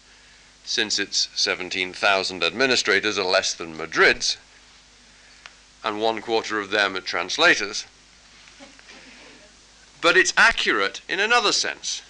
[0.64, 4.36] since its 17,000 administrators are less than Madrid's,
[5.82, 7.84] and one quarter of them are translators.
[10.00, 12.02] But it's accurate in another sense.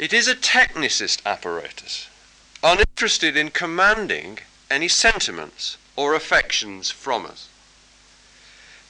[0.00, 2.08] It is a technicist apparatus,
[2.60, 7.48] uninterested in commanding any sentiments or affections from us.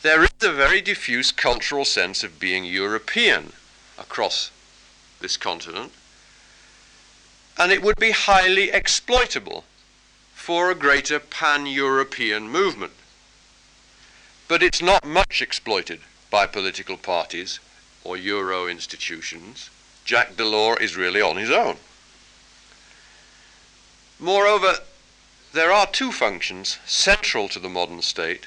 [0.02, 3.52] There is a very diffuse cultural sense of being European
[3.98, 4.50] across
[5.20, 5.92] this continent,
[7.56, 9.64] and it would be highly exploitable
[10.34, 12.92] for a greater pan European movement.
[14.46, 16.00] But it's not much exploited
[16.30, 17.58] by political parties
[18.04, 19.70] or Euro institutions
[20.08, 21.76] Jacques Delors is really on his own.
[24.18, 24.78] Moreover,
[25.52, 28.46] there are two functions central to the modern state,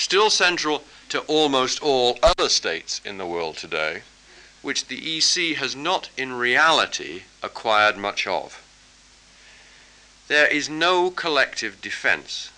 [0.00, 4.00] still central to almost all other states in the world today,
[4.62, 8.62] which the EC has not in reality acquired much of.
[10.26, 12.50] There is no collective defense,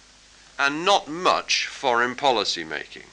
[0.57, 3.09] and not much foreign policy making.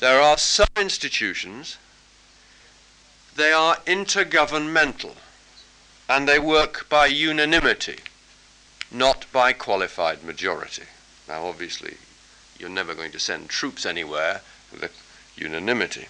[0.00, 1.76] There are some institutions,
[3.36, 5.14] they are intergovernmental,
[6.08, 7.98] and they work by unanimity,
[8.90, 10.84] not by qualified majority.
[11.28, 11.96] Now, obviously,
[12.64, 14.40] you're never going to send troops anywhere
[14.72, 14.90] with
[15.36, 16.06] unanimity.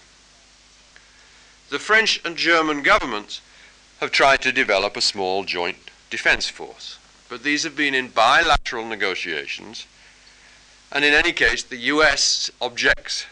[1.69, 3.41] The French and German governments
[3.99, 6.97] have tried to develop a small joint defense force,
[7.27, 9.85] but these have been in bilateral negotiations,
[10.93, 13.25] and in any case, the US objects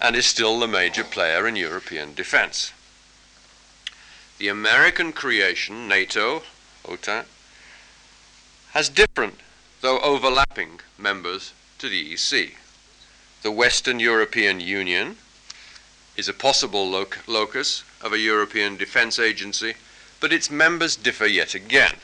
[0.00, 2.72] and is still the major player in European defense.
[4.38, 6.42] The American creation, NATO,
[6.84, 7.26] OTAN,
[8.72, 9.38] has different,
[9.82, 11.52] though overlapping, members
[11.82, 12.54] to the EC.
[13.42, 15.16] The Western European Union
[16.16, 19.74] is a possible loc locus of a European Defence Agency,
[20.20, 21.96] but its members differ yet again.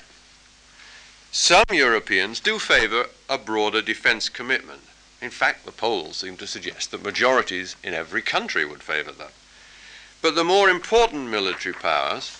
[1.30, 4.82] Some Europeans do favour a broader defence commitment.
[5.22, 9.32] In fact, the polls seem to suggest that majorities in every country would favour that.
[10.20, 12.36] But the more important military powers,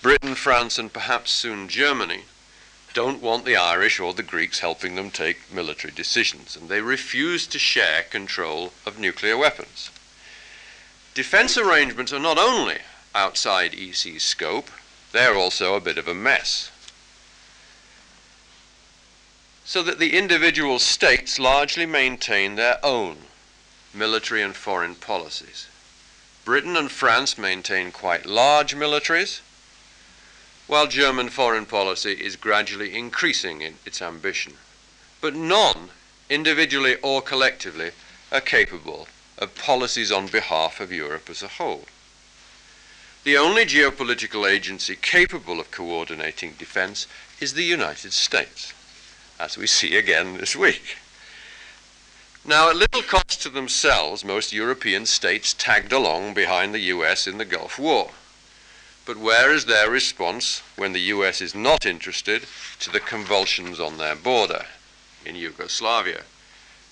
[0.00, 2.24] Britain, France, and perhaps soon Germany,
[2.92, 7.46] don't want the Irish or the Greeks helping them take military decisions, and they refuse
[7.46, 9.90] to share control of nuclear weapons.
[11.14, 12.78] Defence arrangements are not only
[13.14, 14.70] outside EC scope,
[15.12, 16.70] they're also a bit of a mess.
[19.64, 23.18] So that the individual states largely maintain their own
[23.94, 25.66] military and foreign policies.
[26.44, 29.40] Britain and France maintain quite large militaries,
[30.70, 34.52] while German foreign policy is gradually increasing in its ambition.
[35.20, 35.88] But none,
[36.28, 37.90] individually or collectively,
[38.30, 41.86] are capable of policies on behalf of Europe as a whole.
[43.24, 47.08] The only geopolitical agency capable of coordinating defense
[47.40, 48.72] is the United States,
[49.40, 50.98] as we see again this week.
[52.44, 57.38] Now, at little cost to themselves, most European states tagged along behind the US in
[57.38, 58.12] the Gulf War.
[59.10, 62.46] But where is their response when the US is not interested
[62.78, 64.66] to the convulsions on their border
[65.26, 66.22] in Yugoslavia?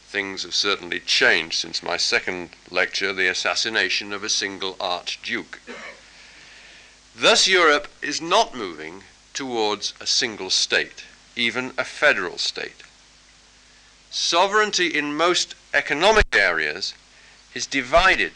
[0.09, 5.61] things have certainly changed since my second lecture, The Assassination of a Single Archduke.
[7.15, 11.05] Thus, Europe is not moving towards a single state,
[11.37, 12.83] even a federal state.
[14.11, 16.95] Sovereignty in most economic areas
[17.55, 18.33] is divided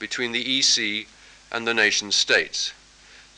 [0.00, 1.06] between the EC
[1.52, 2.72] and the nation states,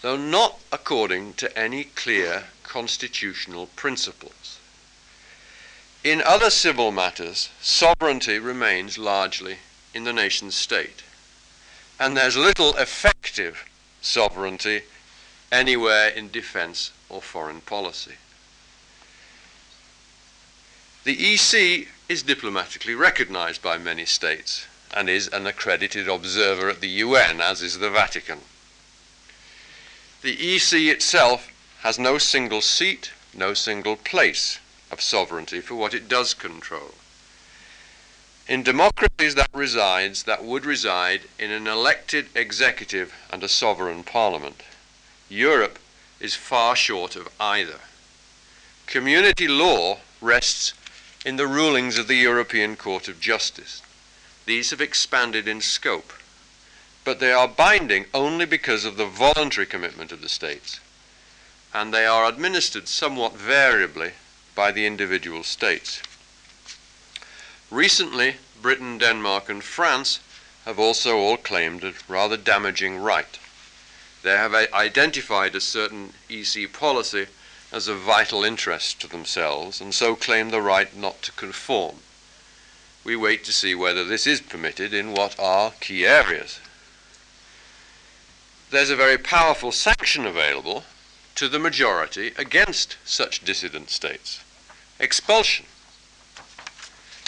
[0.03, 4.59] though not according to any clear constitutional principles.
[6.05, 9.59] In other civil matters, sovereignty remains largely
[9.93, 11.03] in the nation state.
[11.99, 13.65] And there's little effective
[14.01, 14.83] sovereignty
[15.51, 18.15] anywhere in defense or foreign policy.
[21.05, 26.89] The EC is diplomatically recognized by many states and is an accredited observer at the
[26.89, 28.41] UN, as is the Vatican.
[30.23, 31.49] The EC itself
[31.81, 34.59] has no single seat, no single place
[34.91, 36.95] of sovereignty for what it does control.
[38.49, 44.63] In democracies that resides, that would reside in an elected executive and a sovereign parliament.
[45.29, 45.79] Europe
[46.19, 47.81] is far short of either.
[48.87, 50.73] Community law rests
[51.25, 53.83] in the rulings of the European Court of Justice.
[54.47, 56.13] These have expanded in scope,
[57.09, 60.79] but they are binding only because of the voluntary commitment of the states,
[61.73, 64.13] and they are administered somewhat variably
[64.55, 66.03] by the individual states.
[67.71, 70.21] Recently, Britain, Denmark, and France
[70.67, 73.39] have also all claimed a rather damaging right.
[74.23, 77.29] They have uh, identified a certain EC policy
[77.73, 82.01] as of vital interest to themselves and so claim the right not to conform.
[83.03, 86.61] We wait to see whether this is permitted in what are key areas.
[88.71, 90.85] There's a very powerful sanction available
[91.37, 94.41] to the majority against such dissident states
[95.01, 95.65] expulsion.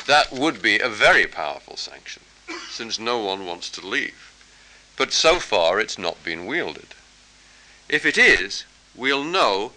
[0.06, 2.22] That would be a very powerful sanction,
[2.68, 4.32] since no one wants to leave.
[4.96, 6.94] But so far it's not been wielded.
[7.88, 8.64] If it is,
[8.94, 9.72] we'll know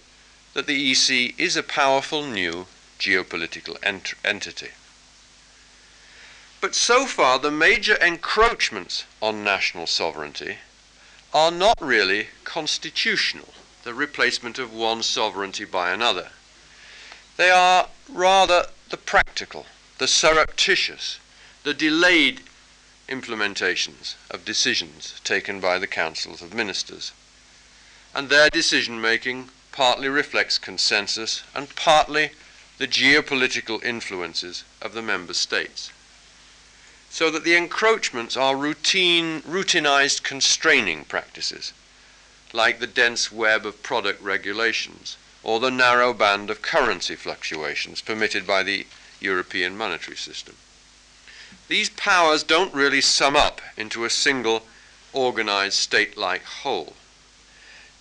[0.54, 2.66] that the EC is a powerful new
[3.00, 4.72] geopolitical ent entity.
[6.60, 10.58] But so far, the major encroachments on national sovereignty
[11.34, 13.50] are not really constitutional,
[13.84, 16.30] the replacement of one sovereignty by another.
[17.38, 19.66] They are rather the practical,
[19.98, 21.20] the surreptitious,
[21.64, 22.42] the delayed
[23.10, 27.12] implementations of decisions taken by the councils of ministers.
[28.14, 32.32] And their decision making partly reflects consensus and partly
[32.78, 35.92] the geopolitical influences of the member states,
[37.14, 41.72] so that the encroachments are routine, routinized constraining practices,
[42.54, 48.48] like the dense web of product regulations or the narrow band of currency fluctuations permitted
[48.48, 48.88] by the
[49.20, 50.56] European monetary system.
[51.68, 54.64] These powers don't really sum up into a single
[55.14, 56.94] organized state-like whole.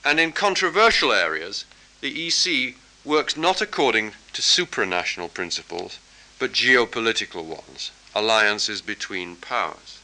[0.02, 1.66] And in controversial areas,
[2.00, 5.98] the EC works not according to supranational principles,
[6.38, 10.00] but geopolitical ones, alliances between powers.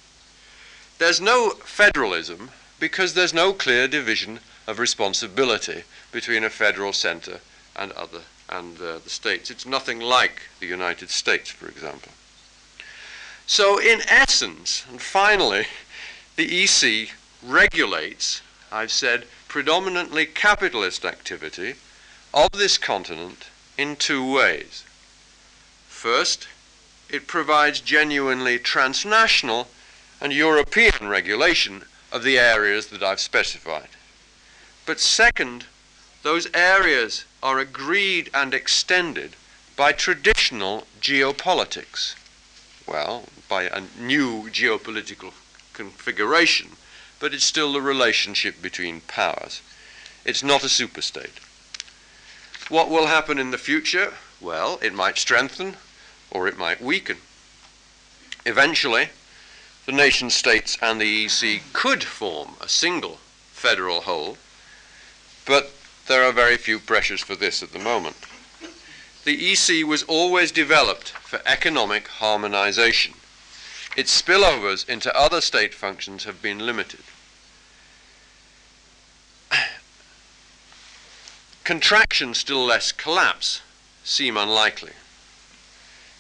[0.98, 2.50] There's no federalism
[2.80, 7.40] because there's no clear division of responsibility between a federal center
[7.76, 9.50] and other and uh, the states.
[9.50, 12.12] It's nothing like the United States, for example.
[13.46, 15.66] So, in essence, and finally,
[16.36, 17.11] the EC
[17.42, 21.74] regulates, I've said, predominantly capitalist activity
[22.34, 23.46] of this continent
[23.76, 24.84] in two ways.
[25.88, 26.48] First,
[27.11, 29.68] it provides genuinely transnational
[30.20, 31.82] and European regulation
[32.12, 33.88] of the areas that I've specified.
[34.86, 35.66] But second,
[36.22, 39.36] those areas are agreed and extended
[39.76, 42.14] by traditional geopolitics.
[42.86, 45.32] Well, by a new geopolitical
[45.72, 46.70] configuration,
[47.20, 49.62] but it's still the relationship between powers.
[50.24, 51.38] It's not a superstate.
[52.68, 54.14] What will happen in the future?
[54.40, 55.76] Well, it might strengthen
[56.31, 57.18] or it might weaken.
[58.45, 59.09] Eventually,
[59.87, 63.18] the nation states and the EC could form a single
[63.53, 64.37] federal whole,
[65.47, 65.72] but
[66.07, 68.16] there are very few pressures for this at the moment.
[69.24, 73.14] The EC was always developed for economic harmonization.
[73.97, 77.03] Its spillovers into other state functions have been limited.
[81.64, 83.61] Contraction, still less collapse,
[84.05, 84.93] seem unlikely.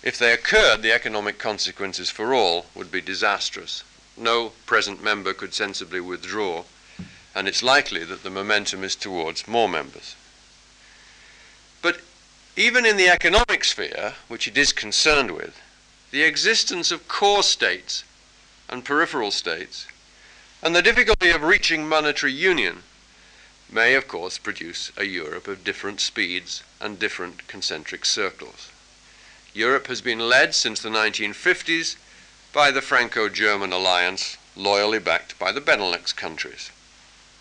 [0.02, 3.82] If they occurred, the economic consequences for all would be disastrous.
[4.16, 6.64] No present member could sensibly withdraw
[7.38, 10.16] and it's likely that the momentum is towards more members.
[11.82, 12.00] But
[12.56, 15.60] even in the economic sphere, which it is concerned with,
[16.10, 18.02] the existence of core states
[18.68, 19.86] and peripheral states,
[20.60, 22.82] and the difficulty of reaching monetary union
[23.70, 28.70] may, of course, produce a Europe of different speeds and different concentric circles.
[29.58, 31.96] Europe has been led since the 1950s
[32.52, 36.70] by the Franco German alliance, loyally backed by the Benelux countries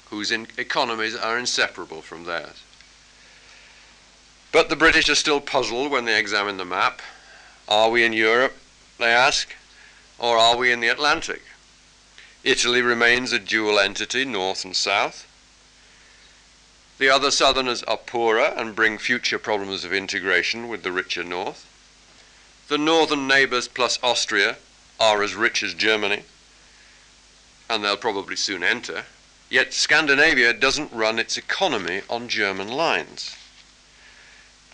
[0.09, 2.63] whose economies are inseparable from theirs.
[4.51, 7.03] But the British are still puzzled when they examine the map.
[7.67, 8.57] Are we in Europe,
[8.97, 9.53] they ask,
[10.17, 11.43] or are we in the Atlantic?
[12.43, 15.27] Italy remains a dual entity, north and south.
[16.97, 21.66] The other southerners are poorer and bring future problems of integration with the richer north.
[22.67, 24.57] The northern neighbors plus Austria
[24.99, 26.23] are as rich as Germany,
[27.69, 29.05] and they'll probably soon enter.
[29.49, 33.35] Yet Scandinavia doesn't run its economy on German lines.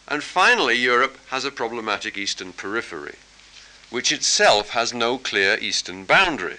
[0.07, 3.15] And finally, Europe has a problematic eastern periphery,
[3.89, 6.57] which itself has no clear eastern boundary.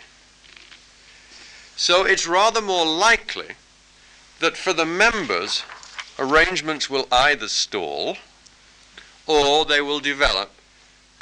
[1.77, 3.57] So it's rather more likely
[4.39, 5.65] that for the members,
[6.17, 8.19] arrangements will either stall
[9.27, 10.53] or they will develop,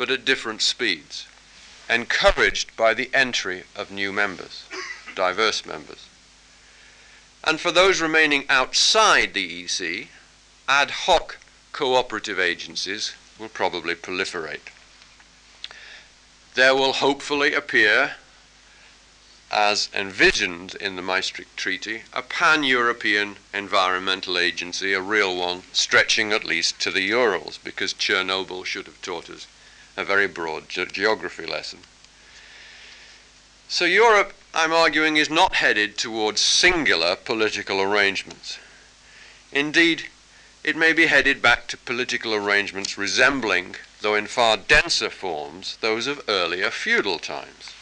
[0.03, 1.29] but at different speeds,
[1.89, 4.65] encouraged by the entry of new members,
[5.15, 6.09] diverse members.
[7.45, 10.09] And for those remaining outside the EC,
[10.69, 11.39] ad hoc
[11.71, 14.73] cooperative agencies will probably proliferate.
[16.55, 18.17] There will hopefully appear,
[19.53, 26.45] as envisioned in the Maastricht Treaty, a pan-European environmental agency, a real one, stretching at
[26.45, 29.47] least to the Urals, because Chernobyl should have taught us
[29.97, 31.81] a very broad ge geography lesson.
[33.69, 38.59] So Europe I'm arguing, is not headed towards singular political arrangements.
[39.51, 40.09] Indeed,
[40.63, 46.07] it may be headed back to political arrangements resembling, though in far denser forms, those
[46.07, 47.73] of earlier feudal times.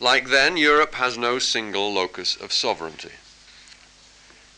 [0.00, 3.12] Like then, Europe has no single locus of sovereignty.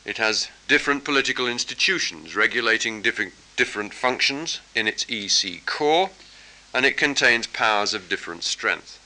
[0.06, 6.10] It has different political institutions regulating different, different functions in its EC core,
[6.76, 9.00] and it contains powers of different strength.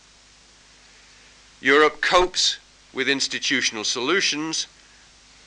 [1.61, 2.59] Europe copes
[2.93, 4.67] with institutional solutions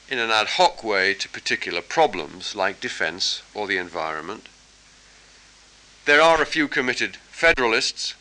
[0.10, 4.48] in an ad hoc way to particular problems like defense or the environment.
[6.06, 8.14] There are a few committed federalists,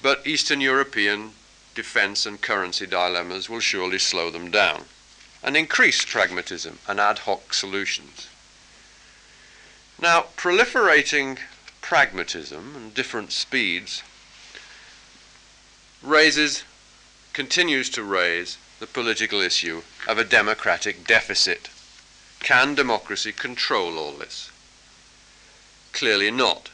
[0.00, 1.32] but Eastern European
[1.74, 4.84] defense and currency dilemmas will surely slow them down
[5.42, 8.28] and increase pragmatism and ad hoc solutions.
[10.00, 11.38] Now, proliferating
[11.82, 14.02] pragmatism and different speeds
[16.02, 16.64] raises,
[17.32, 21.68] continues to raise the political issue of a democratic deficit.
[22.40, 24.50] Can democracy control all this?
[25.92, 26.70] Clearly not,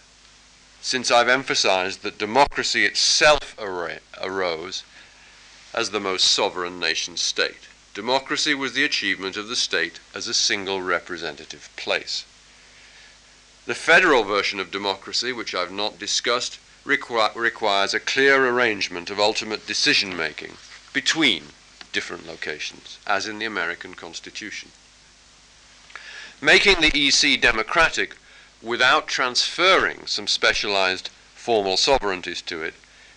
[0.81, 4.85] since I've emphasized that democracy itself arose
[5.75, 7.69] as the most sovereign nation state.
[7.93, 12.25] Democracy was the achievement of the state as a single representative place.
[13.69, 19.21] The federal version of democracy, which I've not discussed, requ- requires a clear arrangement of
[19.21, 20.57] ultimate decision making
[20.95, 21.49] between
[21.93, 24.71] different locations, as in the American Constitution.
[26.41, 28.17] Making the EC democratic
[28.63, 32.73] without transferring some specialized formal sovereignties to it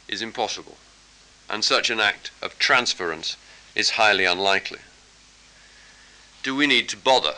[0.09, 0.75] is impossible,
[1.49, 3.37] and such an act of transference
[3.73, 4.81] is highly unlikely.
[6.43, 7.35] Do we need to bother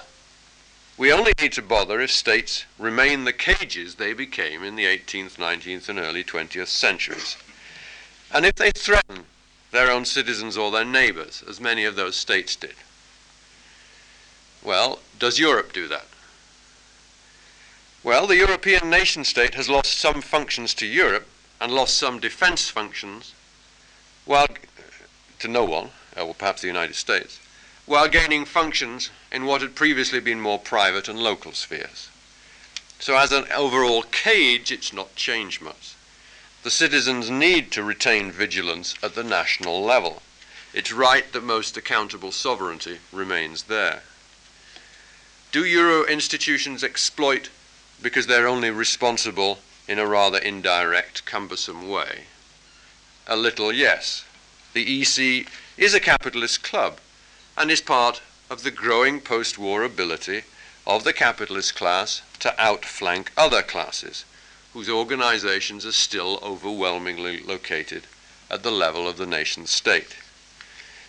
[0.98, 5.38] we only need to bother if states remain the cages they became in the 18th,
[5.38, 7.36] 19th, and early 20th centuries.
[8.32, 9.26] And if they threaten
[9.72, 12.76] their own citizens or their neighbors, as many of those states did.
[14.64, 16.06] Well, does Europe do that?
[18.04, 21.28] Well, the European nation state has lost some functions to Europe
[21.60, 23.34] and lost some defense functions,
[24.26, 24.48] while
[25.40, 27.40] to no one, or perhaps the United States,
[27.86, 32.10] while gaining functions in what had previously been more private and local spheres.
[33.00, 35.96] So, as an overall cage, it's not changed much.
[36.64, 40.22] The citizens need to retain vigilance at the national level.
[40.74, 44.04] It's right that most accountable sovereignty remains there.
[45.52, 47.50] Do Euro institutions exploit
[48.02, 52.24] because they're only responsible in a rather indirect, cumbersome way?
[53.28, 54.24] A little, yes.
[54.72, 57.00] The EC is a capitalist club
[57.58, 60.44] and is part of the growing post war ability
[60.86, 64.26] of the capitalist class to outflank other classes
[64.74, 68.04] whose organizations are still overwhelmingly located
[68.50, 70.18] at the level of the nation state.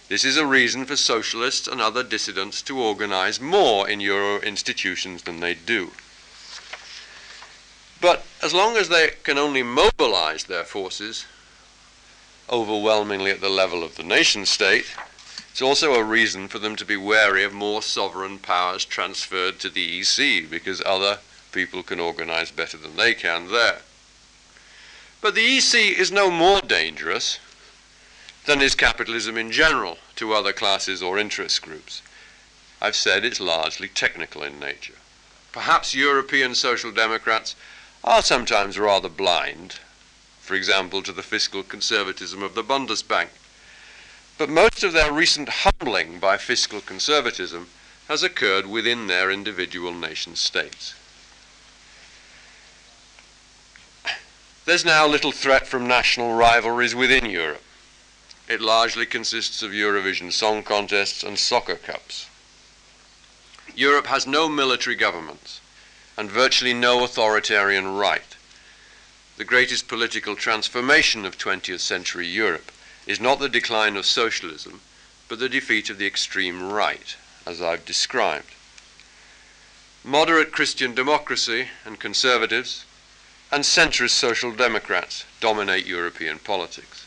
[0.09, 5.23] This is a reason for socialists and other dissidents to organize more in Euro institutions
[5.23, 5.93] than they do.
[8.03, 11.25] But as long as they can only mobilize their forces
[12.51, 14.95] overwhelmingly at the level of the nation state,
[15.55, 19.71] it's also a reason for them to be wary of more sovereign powers transferred to
[19.71, 21.21] the EC because other
[21.53, 23.79] people can organize better than they can there.
[25.21, 27.39] But the EC is no more dangerous
[28.47, 32.03] than is capitalism in general to other classes or interest groups.
[32.81, 34.97] I've said it's largely technical in nature.
[35.53, 37.55] Perhaps European social democrats
[38.03, 39.77] are sometimes rather blind,
[40.41, 43.29] for example, to the fiscal conservatism of the Bundesbank
[44.37, 47.69] but most of their recent humbling by fiscal conservatism
[48.09, 50.95] has occurred within their individual nation states.
[54.65, 57.63] There's now little threat from national rivalries within Europe.
[58.49, 62.29] It largely consists of Eurovision song contests and soccer cups.
[63.75, 65.61] Europe has no military governments
[66.17, 68.37] and virtually no authoritarian right.
[69.37, 72.71] The greatest political transformation of 20th century Europe
[73.07, 74.81] is not the decline of socialism,
[75.29, 78.51] but the defeat of the extreme right, as I've described.
[80.03, 82.85] Moderate Christian democracy and conservatives
[83.51, 87.07] and centrist social democrats dominate European politics.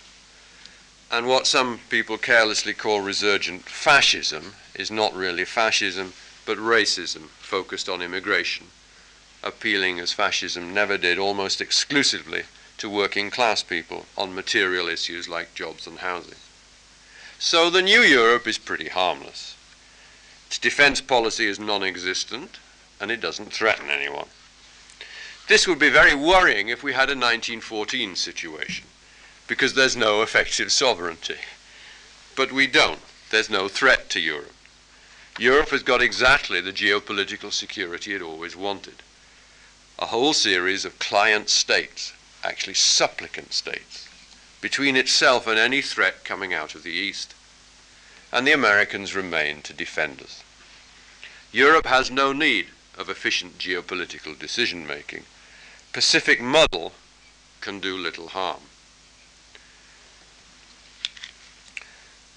[1.11, 6.13] And what some people carelessly call resurgent fascism is not really fascism,
[6.45, 8.67] but racism focused on immigration,
[9.43, 12.43] appealing as fascism never did almost exclusively
[12.77, 16.37] to working class people on material issues like jobs and housing.
[17.39, 19.55] So the new Europe is pretty harmless.
[20.47, 22.59] Its defense policy is non existent
[22.99, 24.27] and it doesn't threaten anyone.
[25.47, 28.85] This would be very worrying if we had a 1914 situation,
[29.47, 31.37] because there's no effective sovereignty.
[32.35, 32.99] But we don't.
[33.29, 34.53] There's no threat to Europe.
[35.39, 38.95] Europe has got exactly the geopolitical security it always wanted
[39.99, 42.13] a whole series of client states
[42.43, 44.07] actually supplicant states,
[44.61, 47.33] between itself and any threat coming out of the East.
[48.31, 50.43] And the Americans remain to defend us.
[51.51, 52.67] Europe has no need
[52.97, 55.23] of efficient geopolitical decision making.
[55.93, 56.91] Pacific muddle
[57.61, 58.61] can do little harm.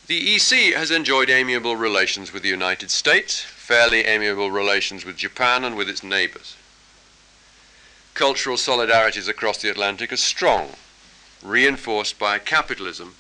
[0.07, 5.65] The EC has enjoyed amiable relations with the United States, fairly amiable relations with Japan
[5.65, 6.57] and with its neighbors
[8.15, 10.71] cultural solidarities across the Atlantic are strong,
[11.43, 13.15] reinforced by capitalism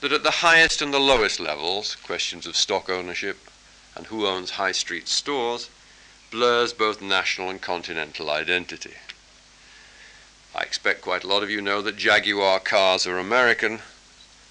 [0.00, 3.38] that at the highest and the lowest levels, questions of stock ownership
[3.96, 5.70] and who owns high street stores,
[6.30, 8.94] blurs both national and continental identity.
[10.54, 13.80] I expect quite a lot of you know that Jaguar cars are American,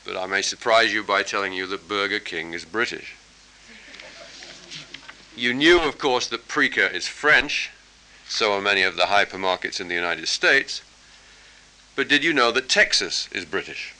[0.03, 3.15] but I may surprise you by telling you that Burger King is British.
[5.35, 7.71] You knew, of course, that Pryca is French,
[8.27, 10.81] so are many of the hypermarkets in the United States,
[11.95, 13.93] but did you know that Texas is British?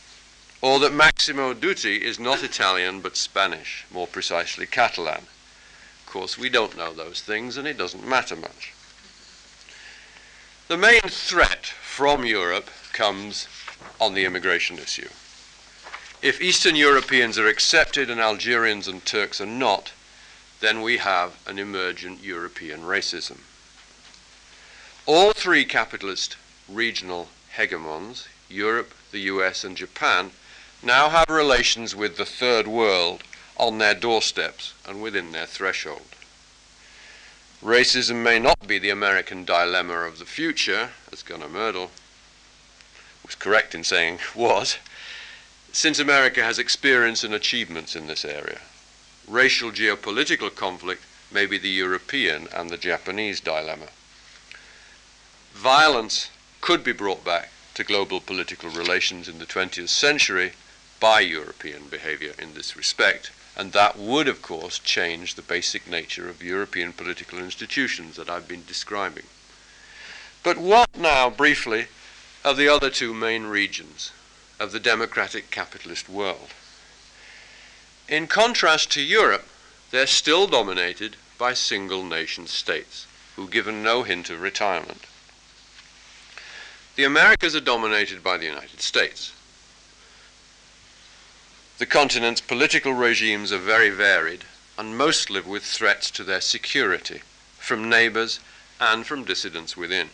[0.62, 5.28] Or that Massimo Dutti is not Italian but Spanish, more precisely Catalan?
[6.06, 8.74] Of course, we don't know those things, and it doesn't matter much.
[10.68, 13.48] The main threat from Europe comes
[14.02, 15.10] on the immigration issue.
[16.22, 19.92] If Eastern Europeans are accepted and Algerians and Turks are not,
[20.60, 23.38] then we have an emergent European racism.
[25.08, 26.36] All three capitalist
[26.68, 30.32] regional hegemons, Europe, the US, and Japan,
[30.82, 33.24] now have relations with the third world
[33.56, 36.16] on their doorsteps and within their threshold.
[37.64, 41.92] Racism may not be the American dilemma of the future, as Gunnar Myrdal
[43.24, 44.78] was correct in saying was,
[45.72, 48.62] since America has experience and achievements in this area.
[49.28, 53.90] Racial geopolitical conflict may be the European and the Japanese dilemma.
[55.56, 56.30] Violence
[56.60, 60.52] could be brought back to global political relations in the 20th century
[61.00, 66.28] by European behavior in this respect, and that would, of course, change the basic nature
[66.28, 69.24] of European political institutions that I've been describing.
[70.44, 71.88] But what now, briefly,
[72.44, 74.12] of the other two main regions
[74.60, 76.50] of the democratic capitalist world?
[78.10, 79.48] In contrast to Europe,
[79.92, 85.06] they're still dominated by single nation states who given no hint of retirement.
[86.96, 89.34] The Americas are dominated by the United States.
[91.78, 94.46] The continent's political regimes are very varied
[94.78, 97.22] and most live with threats to their security
[97.58, 98.40] from neighbors
[98.80, 100.10] and from dissidents within.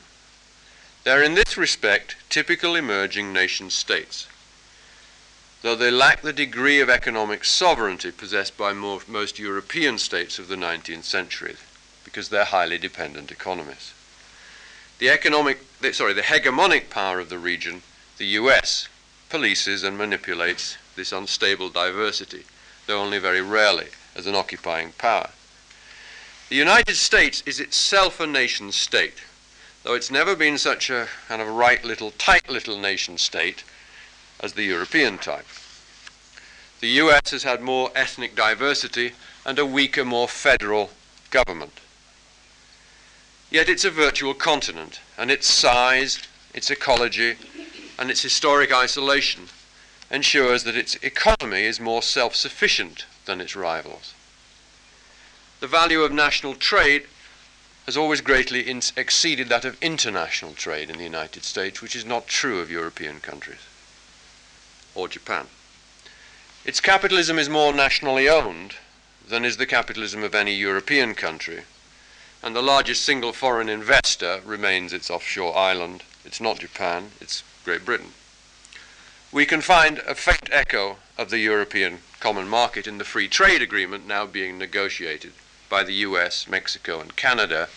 [1.03, 4.27] They are in this respect typical emerging nation states,
[5.61, 10.47] though they lack the degree of economic sovereignty possessed by more, most European states of
[10.47, 11.55] the 19th century,
[12.03, 13.93] because they're highly dependent economies.
[14.99, 15.59] The economic,
[15.91, 17.81] sorry, the hegemonic power of the region,
[18.17, 18.87] the US,
[19.29, 22.43] polices and manipulates this unstable diversity,
[22.85, 25.29] though only very rarely as an occupying power.
[26.49, 29.23] The United States is itself a nation state,
[29.83, 33.63] though it's never been such a kind of right little, tight little nation state
[34.41, 35.47] as the European type.
[36.81, 39.13] The US has had more ethnic diversity
[39.45, 40.89] and a weaker, more federal
[41.29, 41.79] government.
[43.49, 46.17] Yet it's a virtual continent, and its size,
[46.51, 47.35] its ecology,
[47.99, 49.43] and its historic isolation
[50.09, 54.15] ensures that its economy is more self sufficient than its rivals.
[55.59, 57.03] The value of national trade
[57.85, 58.67] has always greatly
[58.97, 63.19] exceeded that of international trade in the United States, which is not true of European
[63.19, 63.61] countries
[64.95, 65.45] or Japan.
[66.65, 68.73] Its capitalism is more nationally owned
[69.27, 71.61] than is the capitalism of any European country,
[72.43, 76.03] and the largest single foreign investor remains its offshore island.
[76.25, 78.13] It's not Japan, it's Great Britain.
[79.31, 83.61] We can find a faint echo of the European common market in the free trade
[83.61, 85.33] agreement now being negotiated
[85.69, 87.69] by the US, Mexico, and Canada,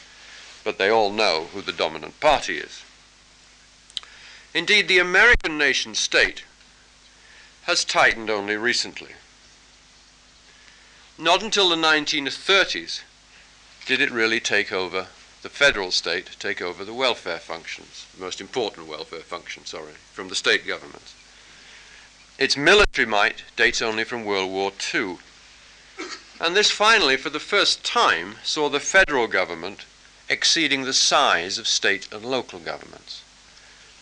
[0.64, 2.82] but they all know who the dominant party is.
[4.52, 6.44] Indeed, the American nation state
[7.64, 9.12] has tightened only recently.
[11.18, 13.02] Not until the 1930s
[13.86, 15.08] did it really take over
[15.42, 20.28] the federal state, take over the welfare functions, the most important welfare functions, sorry, from
[20.28, 21.14] the state governments.
[22.38, 25.18] Its military might dates only from World War II.
[26.40, 29.84] And this finally, for the first time, saw the federal government
[30.28, 33.22] exceeding the size of state and local governments.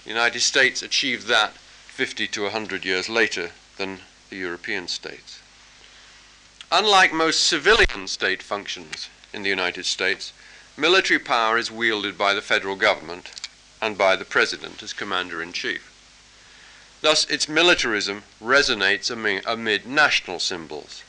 [0.04, 5.40] The United States achieved that 50 to 100 years later than the European states.
[6.70, 10.32] Unlike most civilian state functions, in the United States,
[10.76, 13.30] military power is wielded by the federal government
[13.80, 15.88] and by the president as commander in chief.
[17.00, 21.02] Thus, its militarism resonates amid national symbols.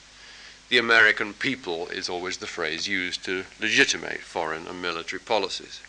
[0.69, 5.81] The American people is always the phrase used to legitimate foreign and military policies.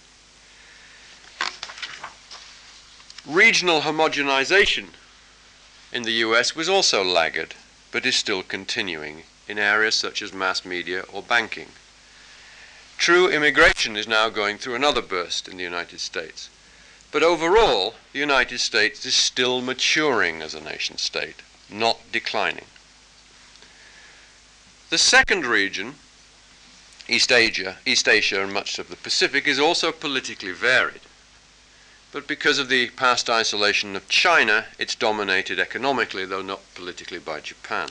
[3.26, 4.89] Regional homogenization
[5.91, 7.55] in the US was also laggard,
[7.91, 11.68] but is still continuing in areas such as mass media or banking.
[12.99, 16.49] True immigration is now going through another burst in the United States.
[17.11, 22.66] But overall, the United States is still maturing as a nation state, not declining.
[24.90, 25.97] The second region,
[27.09, 31.01] East Asia, East Asia and much of the Pacific, is also politically varied.
[32.14, 37.40] but because of the past isolation of China, it's dominated economically, though not politically, by
[37.40, 37.90] Japan.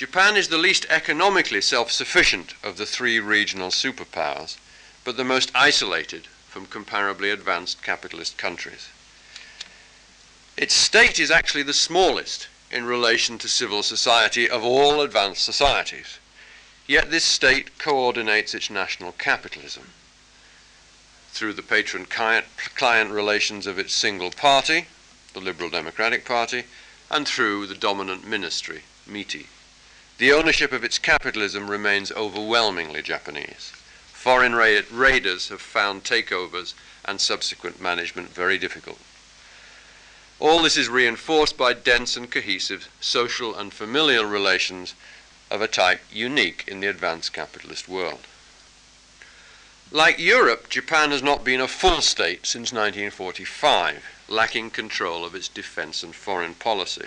[0.00, 4.56] Japan is the least economically self sufficient of the three regional superpowers,
[5.04, 8.88] but the most isolated from comparably advanced capitalist countries.
[10.56, 16.18] Its state is actually the smallest in relation to civil society of all advanced societies.
[16.86, 19.90] Yet this state coordinates its national capitalism
[21.30, 24.86] through the patron client relations of its single party,
[25.34, 26.64] the Liberal Democratic Party,
[27.10, 29.46] and through the dominant ministry, MITI.
[30.20, 33.72] The ownership of its capitalism remains overwhelmingly Japanese.
[34.12, 36.74] Foreign ra raiders have found takeovers
[37.06, 38.98] and subsequent management very difficult.
[40.38, 44.92] All this is reinforced by dense and cohesive social and familial relations
[45.50, 48.26] of a type unique in the advanced capitalist world.
[49.90, 55.48] Like Europe, Japan has not been a full state since 1945, lacking control of its
[55.48, 57.06] defense and foreign policy.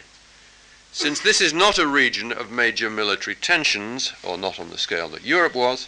[0.95, 5.09] Since this is not a region of major military tensions, or not on the scale
[5.09, 5.87] that Europe was,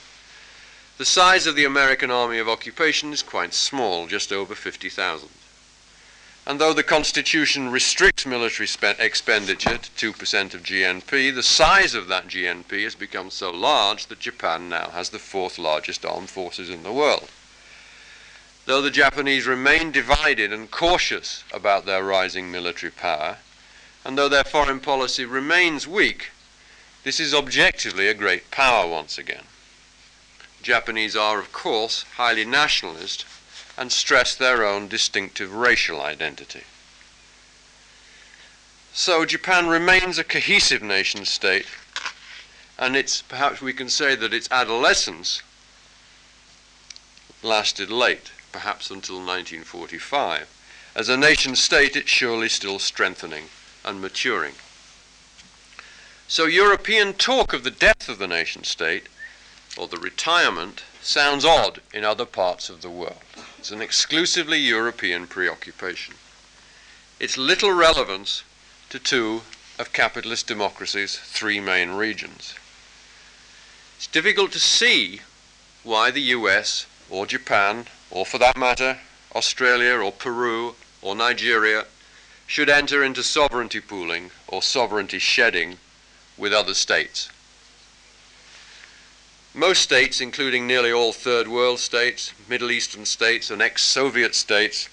[0.97, 5.29] the size of the American Army of Occupation is quite small, just over 50,000.
[6.47, 12.27] And though the Constitution restricts military expenditure to 2% of GNP, the size of that
[12.27, 16.81] GNP has become so large that Japan now has the fourth largest armed forces in
[16.81, 17.29] the world.
[18.65, 23.37] Though the Japanese remain divided and cautious about their rising military power,
[24.05, 26.29] and though their foreign policy remains weak,
[27.03, 29.45] this is objectively a great power once again.
[30.61, 33.25] Japanese are, of course, highly nationalist
[33.75, 36.61] and stress their own distinctive racial identity.
[38.93, 41.65] So Japan remains a cohesive nation state,
[42.77, 45.41] and it's perhaps we can say that its adolescence
[47.41, 50.47] lasted late, perhaps until 1945.
[50.95, 53.49] As a nation state, it's surely still strengthening
[53.85, 54.55] and maturing.
[56.27, 59.07] So European talk of the death of the nation state,
[59.77, 63.21] or the retirement, sounds odd in other parts of the world.
[63.59, 66.15] It's an exclusively European preoccupation.
[67.19, 68.43] Its little relevance
[68.89, 69.43] to two
[69.77, 72.55] of capitalist democracy's three main regions.
[73.97, 75.21] It's difficult to see
[75.83, 78.99] why the US or Japan, or for that matter,
[79.35, 81.85] Australia or Peru or Nigeria,
[82.47, 85.77] should enter into sovereignty pooling or sovereignty shedding
[86.37, 87.29] with other states.
[89.53, 94.89] Most states, including nearly all third world states, Middle Eastern states, and ex Soviet states,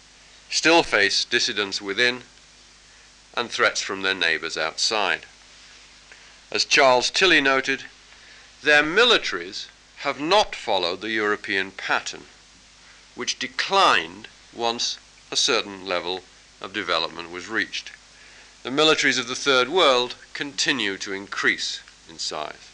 [0.51, 2.23] still face dissidents within
[3.35, 5.27] and threats from their neighbors outside.
[6.51, 7.85] As Charles Tilly noted,
[8.63, 9.67] their militaries
[9.99, 12.27] have not followed the European pattern,
[13.15, 14.99] which declined once
[15.31, 16.23] a certain level
[16.63, 17.93] of development was reached.
[18.63, 22.71] The militaries of the Third World continue to increase in size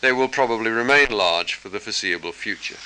[0.00, 2.76] they will probably remain large for the foreseeable future.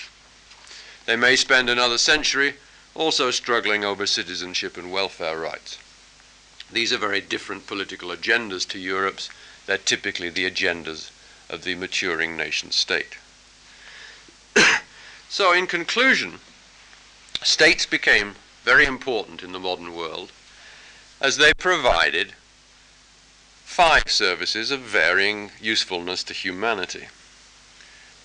[1.06, 2.54] They may spend another century
[2.94, 5.78] also struggling over citizenship and welfare rights.
[6.72, 9.28] These are very different political agendas to Europe's.
[9.66, 11.10] They're typically the agendas
[11.48, 13.18] of the maturing nation state.
[15.28, 16.38] so, in conclusion,
[17.42, 20.32] states became very important in the modern world
[21.20, 22.34] as they provided
[23.64, 27.06] five services of varying usefulness to humanity.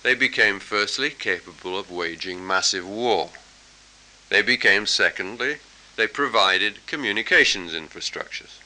[0.02, 3.30] They became, firstly, capable of waging massive war.
[4.28, 5.58] They became, secondly,
[5.96, 8.58] they provided communications infrastructures,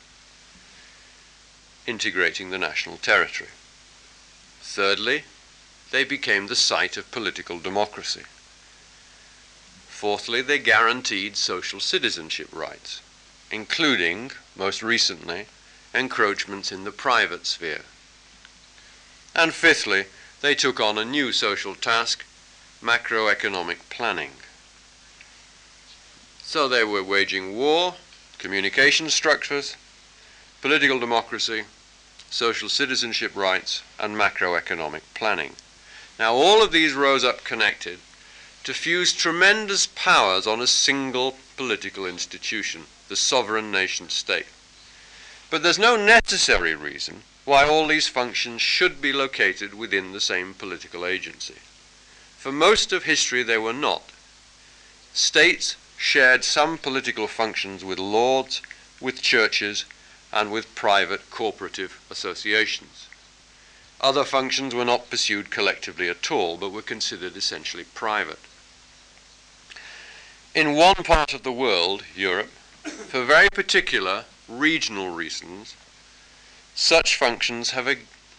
[1.86, 3.50] integrating the national territory.
[4.60, 5.24] Thirdly,
[5.90, 8.22] they became the site of political democracy.
[10.00, 13.02] Fourthly, they guaranteed social citizenship rights,
[13.50, 15.44] including, most recently,
[15.94, 17.82] encroachments in the private sphere.
[19.34, 20.06] And fifthly,
[20.40, 22.24] they took on a new social task,
[22.82, 24.30] macroeconomic planning.
[26.42, 27.96] So they were waging war,
[28.38, 29.76] communication structures,
[30.62, 31.64] political democracy,
[32.30, 35.56] social citizenship rights, and macroeconomic planning.
[36.18, 37.98] Now, all of these rose up connected
[38.64, 44.46] to fuse tremendous powers on a single political institution, the sovereign nation state.
[45.50, 50.54] But there's no necessary reason why all these functions should be located within the same
[50.54, 51.56] political agency.
[52.36, 54.02] For most of history, they were not.
[55.12, 58.62] States shared some political functions with lords,
[59.00, 59.84] with churches,
[60.32, 63.08] and with private cooperative associations.
[64.00, 68.38] Other functions were not pursued collectively at all, but were considered essentially private.
[70.54, 72.50] In one part of the world, Europe,
[72.82, 75.76] for very particular regional reasons,
[76.74, 77.88] such functions have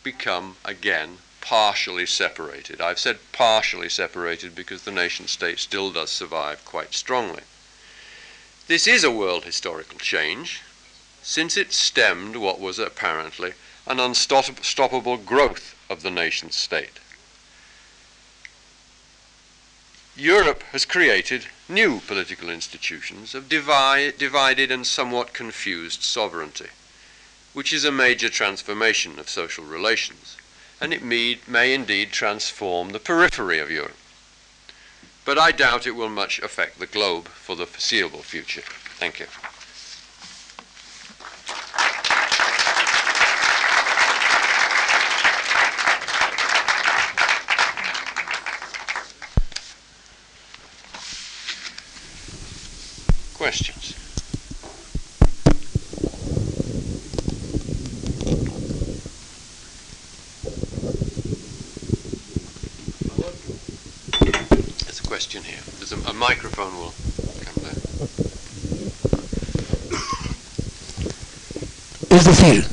[0.03, 2.81] become again partially separated.
[2.81, 7.43] I've said partially separated because the nation state still does survive quite strongly.
[8.67, 10.61] This is a world historical change,
[11.23, 13.53] since it stemmed what was apparently
[13.87, 16.99] an unstoppable growth of the nation state.
[20.15, 26.69] Europe has created new political institutions of divide, divided and somewhat confused sovereignty,
[27.53, 30.37] which is a major transformation of social relations
[30.81, 33.95] and it may, may indeed transform the periphery of Europe.
[35.23, 38.63] But I doubt it will much affect the globe for the foreseeable future.
[38.97, 39.27] Thank you.
[53.51, 53.95] Questions?
[65.05, 65.59] question here.
[65.79, 66.71] There's a, a microphone.
[72.09, 72.65] Es decir,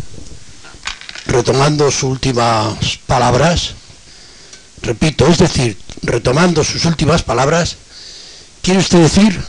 [1.26, 3.74] retomando sus últimas palabras,
[4.82, 7.76] repito, es decir, retomando sus últimas palabras,
[8.62, 9.42] quiere usted decir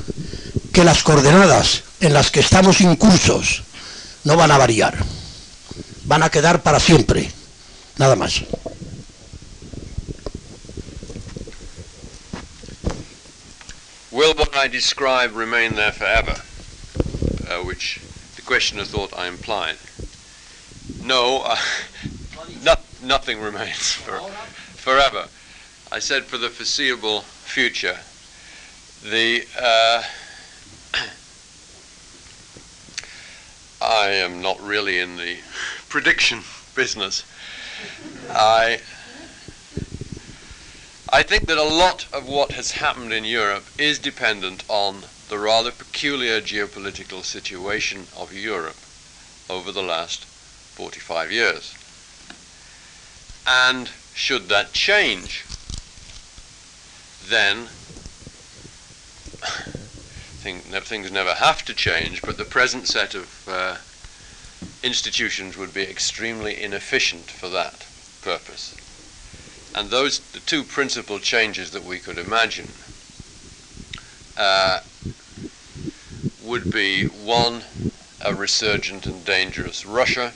[0.73, 3.63] que las coordenadas en las que estamos incursos
[4.23, 4.97] no van a variar,
[6.05, 7.29] van a quedar para siempre,
[7.97, 8.41] nada más.
[14.11, 16.35] Will what I describe remain there forever?
[17.47, 18.01] Uh, which
[18.35, 19.77] the questioner thought I implied.
[21.03, 21.55] No, uh,
[22.63, 24.19] no nothing remains for,
[24.75, 25.27] forever.
[25.91, 27.97] I said for the foreseeable future.
[29.03, 30.03] The uh,
[33.89, 35.39] I am not really in the
[35.89, 36.41] prediction
[36.75, 37.23] business.
[38.29, 38.81] I
[41.11, 45.39] I think that a lot of what has happened in Europe is dependent on the
[45.39, 48.77] rather peculiar geopolitical situation of Europe
[49.49, 51.73] over the last 45 years.
[53.47, 55.45] And should that change,
[57.27, 57.69] then
[60.39, 63.77] things never have to change, but the present set of uh,
[64.83, 67.85] institutions would be extremely inefficient for that
[68.21, 68.75] purpose.
[69.75, 72.69] And those the two principal changes that we could imagine
[74.37, 74.81] uh,
[76.43, 77.63] would be one,
[78.21, 80.33] a resurgent and dangerous Russia,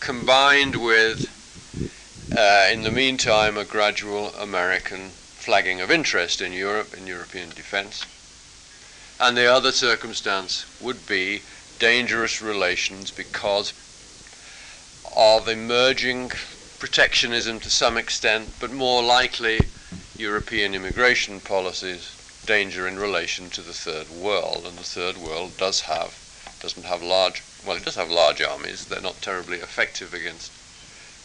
[0.00, 1.30] combined with,
[2.36, 8.04] uh, in the meantime, a gradual American flagging of interest in Europe, in European defense.
[9.22, 11.42] And the other circumstance would be
[11.78, 13.72] dangerous relations because
[15.16, 16.32] of emerging
[16.80, 19.60] protectionism to some extent, but more likely
[20.16, 22.10] European immigration policies,
[22.46, 24.64] danger in relation to the third world.
[24.66, 26.18] And the third world does have,
[26.60, 28.86] doesn't have large, well, it does have large armies.
[28.86, 30.50] They're not terribly effective against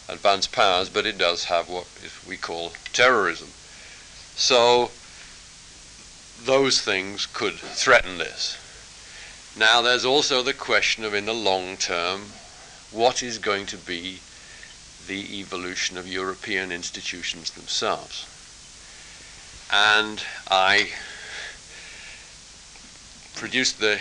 [0.08, 1.88] advanced powers, but it does have what
[2.28, 3.48] we call terrorism.
[4.36, 4.92] So
[6.44, 8.56] those things could threaten this.
[9.56, 12.22] Now, there's also the question of, in the long term,
[12.92, 14.20] what is going to be
[15.06, 18.26] the evolution of European institutions themselves.
[19.72, 20.90] And I
[23.34, 23.98] produced the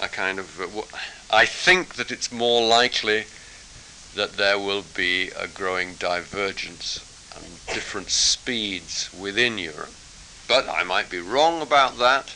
[0.00, 0.82] a kind of uh,
[1.30, 3.24] I think that it's more likely
[4.14, 7.00] that there will be a growing divergence
[7.34, 7.44] and
[7.74, 9.94] different speeds within Europe.
[10.54, 12.34] But I might be wrong about that.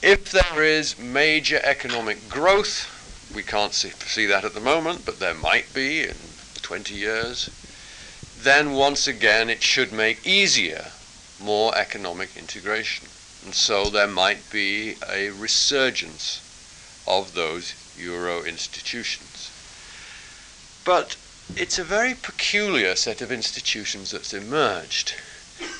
[0.00, 2.88] If there is major economic growth,
[3.34, 6.14] we can't see, see that at the moment, but there might be in
[6.62, 7.50] 20 years,
[8.38, 10.86] then once again it should make easier
[11.38, 13.08] more economic integration.
[13.44, 16.40] And so there might be a resurgence
[17.06, 19.50] of those euro institutions.
[20.82, 21.16] But
[21.56, 25.12] it's a very peculiar set of institutions that's emerged.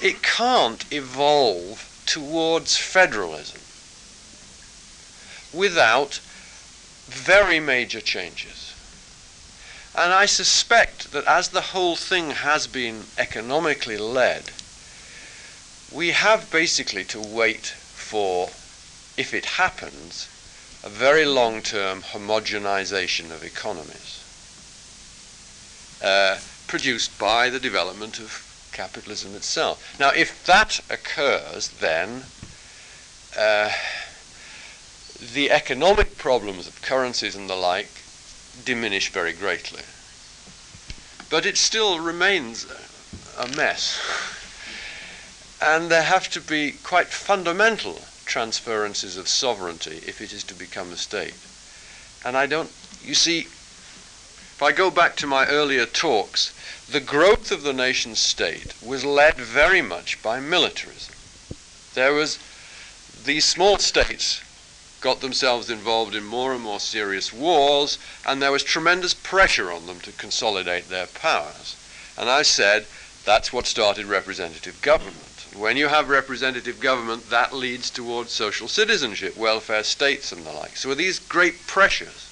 [0.00, 3.60] It can't evolve towards federalism
[5.52, 6.20] without
[7.06, 8.74] very major changes.
[9.96, 14.50] And I suspect that as the whole thing has been economically led,
[15.92, 18.48] we have basically to wait for,
[19.16, 20.28] if it happens,
[20.82, 24.20] a very long term homogenization of economies
[26.02, 29.96] uh, produced by the development of capitalism itself.
[29.98, 32.24] Now, if that occurs, then
[33.38, 33.70] uh,
[35.32, 38.02] the economic problems of currencies and the like
[38.64, 39.82] diminish very greatly.
[41.30, 42.66] But it still remains
[43.38, 44.00] a mess.
[45.62, 50.92] And there have to be quite fundamental transferences of sovereignty if it is to become
[50.92, 51.34] a state.
[52.24, 52.70] And I don't,
[53.02, 53.46] you see,
[54.54, 56.54] if I go back to my earlier talks,
[56.88, 61.12] the growth of the nation state was led very much by militarism.
[61.94, 62.38] There was,
[63.24, 64.40] these small states
[65.00, 69.86] got themselves involved in more and more serious wars, and there was tremendous pressure on
[69.86, 71.74] them to consolidate their powers.
[72.16, 72.86] And I said,
[73.24, 75.46] that's what started representative government.
[75.56, 80.76] When you have representative government, that leads towards social citizenship, welfare states, and the like.
[80.76, 82.23] So, these great pressures.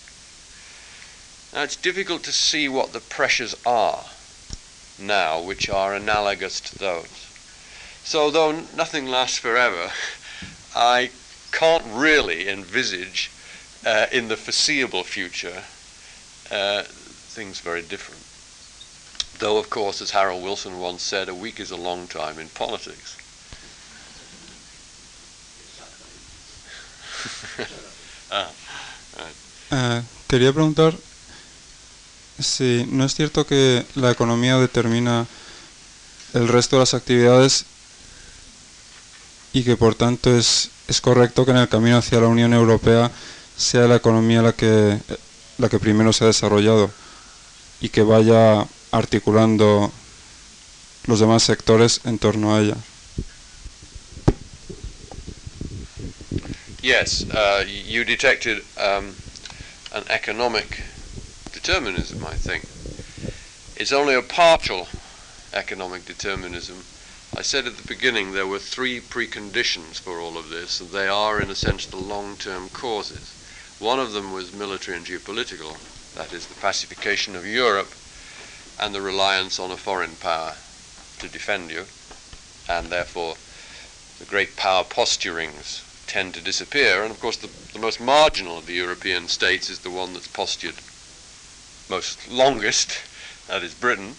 [1.52, 4.04] Now, it's difficult to see what the pressures are
[4.98, 7.28] now which are analogous to those.
[8.04, 9.90] So, though nothing lasts forever,
[10.74, 11.10] I
[11.50, 13.30] can't really envisage
[13.84, 15.64] uh, in the foreseeable future
[16.50, 18.22] uh, things very different.
[19.38, 22.48] Though, of course, as Harold Wilson once said, a week is a long time in
[22.48, 23.18] politics.
[28.30, 28.50] ah,
[29.70, 30.96] uh, quería preguntar
[32.42, 35.26] si no es cierto que la economía determina
[36.34, 37.64] el resto de las actividades
[39.52, 43.10] y que por tanto es, es correcto que en el camino hacia la Unión Europea
[43.56, 44.98] sea la economía la que,
[45.58, 46.90] la que primero se ha desarrollado
[47.80, 49.92] y que vaya articulando
[51.06, 52.76] los demás sectores en torno a ella.
[56.82, 59.14] Yes, uh, you detected um,
[59.94, 60.82] an economic
[61.62, 62.64] determinism, I think.
[63.80, 64.88] It's only a partial
[65.54, 66.78] economic determinism.
[67.36, 71.06] I said at the beginning there were three preconditions for all of this, and they
[71.06, 73.32] are, in a sense, the long term causes.
[73.78, 75.78] One of them was military and geopolitical,
[76.16, 77.92] that is, the pacification of Europe
[78.80, 80.54] and the reliance on a foreign power
[81.20, 81.86] to defend you,
[82.68, 83.36] and therefore
[84.18, 87.02] the great power posturings tend to disappear.
[87.02, 90.28] And of course, the, the most marginal of the European states is the one that's
[90.28, 90.74] postured
[91.88, 93.00] most longest,
[93.48, 94.14] that is Britain.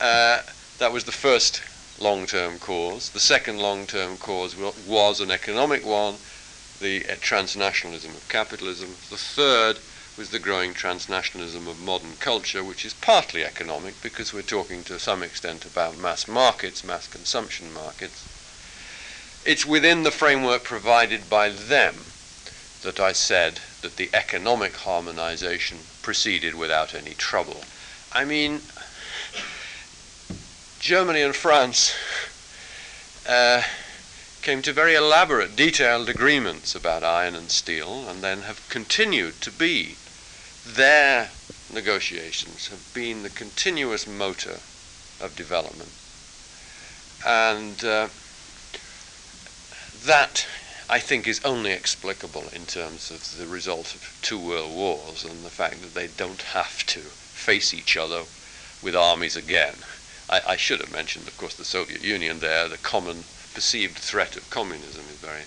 [0.00, 0.40] Uh,
[0.78, 1.62] that was the first
[2.00, 3.10] long term cause.
[3.10, 6.14] The second long term cause was an economic one,
[6.80, 8.90] the uh, transnationalism of capitalism.
[9.10, 9.78] The third
[10.16, 14.98] was the growing transnationalism of modern culture, which is partly economic because we're talking to
[14.98, 18.26] some extent about mass markets, mass consumption markets.
[19.46, 21.94] It's within the framework provided by them
[22.82, 25.78] that I said that the economic harmonization
[26.08, 27.60] proceeded without any trouble.
[28.14, 28.62] I mean,
[30.80, 31.94] Germany and France
[33.28, 33.60] uh,
[34.40, 39.50] came to very elaborate, detailed agreements about iron and steel, and then have continued to
[39.50, 39.96] be
[40.66, 41.28] their
[41.74, 44.60] negotiations have been the continuous motor
[45.20, 45.92] of development.
[47.26, 48.08] And uh,
[50.06, 50.46] that,
[50.90, 55.44] I think, is only explicable in terms of the result of two world wars and
[55.44, 58.22] the fact that they don't have to face each other
[58.82, 59.74] with armies again.
[60.30, 62.68] I, I should have mentioned, of course, the Soviet Union there.
[62.68, 63.24] The common
[63.54, 65.42] perceived threat of communism is very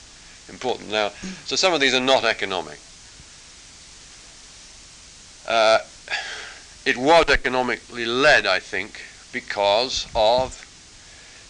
[0.47, 0.91] important.
[0.91, 1.11] Now,
[1.45, 2.79] so some of these are not economic.
[5.47, 5.79] Uh,
[6.85, 9.01] it was economically led, I think,
[9.31, 10.67] because of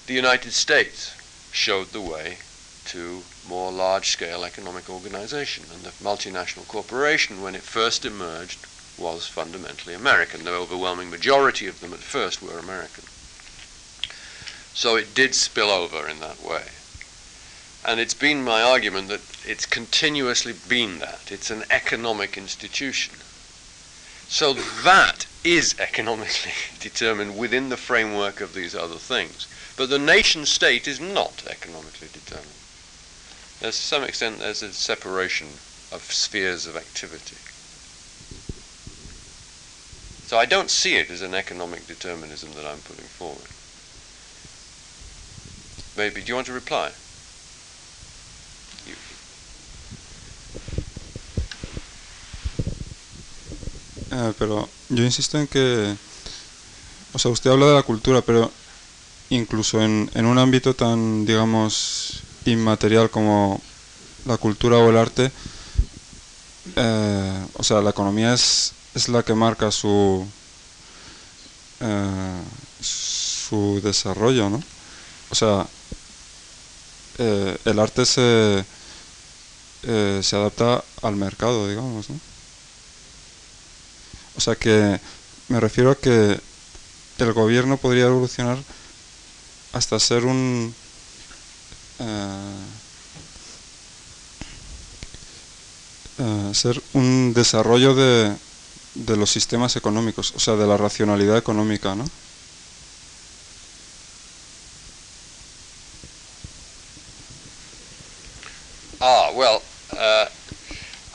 [0.08, 1.16] the United States
[1.52, 2.38] showed the way
[2.86, 5.66] to more large-scale economic organization.
[5.74, 8.66] And the multinational corporation, when it first emerged,
[8.98, 10.44] was fundamentally American.
[10.44, 13.06] The overwhelming majority of them at first were American.
[14.74, 16.66] So it did spill over in that way.
[17.86, 21.32] And it's been my argument that it's continuously been that.
[21.32, 23.16] It's an economic institution.
[24.28, 29.48] So that is economically determined within the framework of these other things.
[29.76, 32.61] But the nation state is not economically determined.
[33.62, 35.48] There's, to some extent, there's a separation
[35.92, 37.38] of spheres of activity.
[40.26, 43.52] So I don't see it as an economic determinism that I'm putting forward.
[45.96, 46.92] Maybe, do you want to reply?
[54.12, 55.96] Eh, pero yo insisto en que,
[57.14, 58.52] o sea, usted habla de la cultura, pero
[59.30, 63.62] incluso en, en un ámbito tan, digamos, inmaterial como
[64.26, 65.32] la cultura o el arte,
[66.76, 70.26] eh, o sea, la economía es, es la que marca su,
[71.80, 72.42] eh,
[72.80, 74.62] su desarrollo, ¿no?
[75.30, 75.68] O sea,
[77.18, 78.66] eh, el arte se,
[79.84, 82.20] se adapta al mercado, digamos, ¿no?
[84.38, 85.00] O sea que
[85.50, 86.40] me refiero a que
[87.20, 88.58] el gobierno podría evolucionar
[89.74, 90.74] hasta ser un...
[96.18, 98.36] Eh, ser un desarrollo de,
[98.96, 102.06] de los sistemas económicos, o sea, de la racionalidad económica, ¿no?
[109.00, 109.62] Ah, well,
[109.98, 110.26] uh,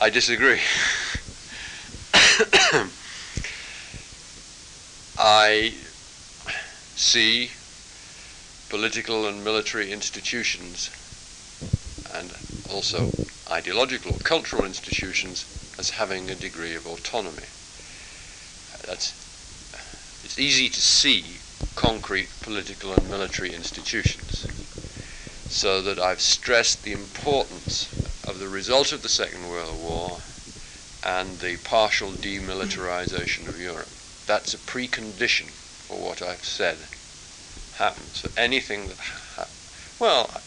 [0.01, 0.59] I disagree.
[5.17, 5.73] I
[6.95, 7.56] see
[8.69, 10.89] political and military institutions
[12.13, 12.33] and
[12.73, 13.11] also
[13.49, 15.45] ideological or cultural institutions
[15.79, 17.47] as having a degree of autonomy.
[18.85, 19.13] That's,
[20.23, 21.23] it's easy to see
[21.75, 24.45] concrete political and military institutions
[25.49, 27.87] so that I've stressed the importance
[28.27, 30.19] of the result of the Second World War
[31.05, 33.87] and the partial demilitarization of Europe.
[34.25, 35.47] That's a precondition
[35.87, 36.77] for what I've said
[37.77, 38.17] happens.
[38.17, 39.47] So anything that, ha-
[39.99, 40.39] well, I,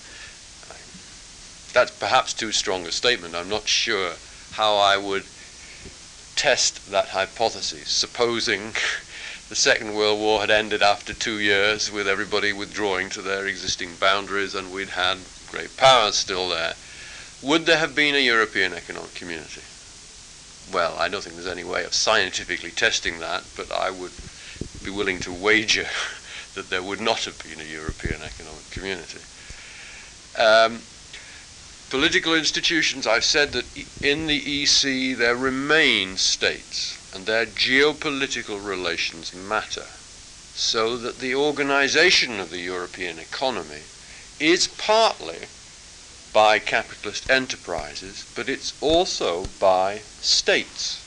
[1.73, 3.35] that's perhaps too strong a statement.
[3.35, 4.15] I'm not sure
[4.53, 5.25] how I would
[6.37, 8.73] test that hypothesis, supposing
[9.49, 13.97] the Second World War had ended after two years with everybody withdrawing to their existing
[14.01, 15.19] boundaries and we'd had
[15.51, 16.75] great powers still there,
[17.43, 19.63] would there have been a European Economic Community?
[20.73, 24.13] Well, I don't think there's any way of scientifically testing that, but I would
[24.85, 25.87] be willing to wager
[26.55, 29.21] that there would not have been a European Economic Community.
[30.39, 30.83] Um,
[31.91, 33.67] political institutions, I've said that
[34.03, 39.87] in the EC there remain states and their geopolitical relations matter,
[40.55, 43.83] so that the organization of the European economy
[44.39, 45.47] is partly
[46.33, 51.07] by capitalist enterprises, but it's also by states.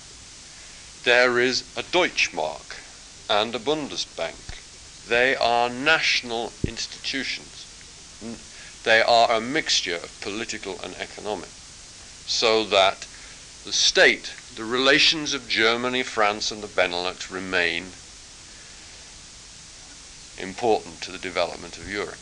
[1.06, 2.76] There is a Deutschmark
[3.30, 4.53] and a Bundesbank.
[5.08, 7.68] They are national institutions.
[8.84, 11.50] They are a mixture of political and economic,
[12.26, 13.08] so that
[13.66, 17.86] the state the relations of Germany, France, and the Benelux remain
[20.38, 22.22] important to the development of Europe.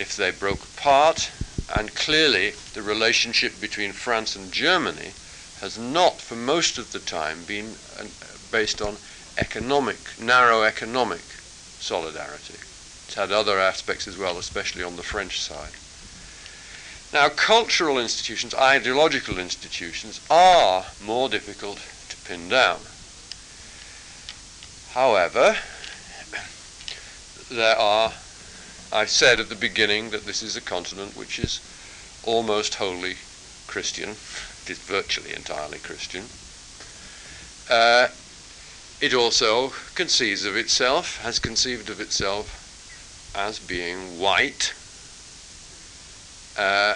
[0.00, 1.30] If they broke apart,
[1.74, 5.12] and clearly the relationship between France and Germany
[5.60, 8.04] has not, for most of the time, been uh,
[8.50, 8.96] based on
[9.36, 11.20] economic, narrow economic
[11.86, 12.54] solidarity.
[13.06, 15.72] It's had other aspects as well, especially on the French side.
[17.12, 22.80] Now, cultural institutions, ideological institutions, are more difficult to pin down.
[24.90, 25.56] However,
[27.48, 28.12] there are,
[28.92, 31.60] I said at the beginning that this is a continent which is
[32.24, 33.14] almost wholly
[33.68, 36.24] Christian, it is virtually entirely Christian.
[37.70, 38.08] Uh,
[39.00, 44.72] it also conceives of itself, has conceived of itself as being white,
[46.58, 46.94] uh,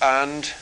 [0.00, 0.52] and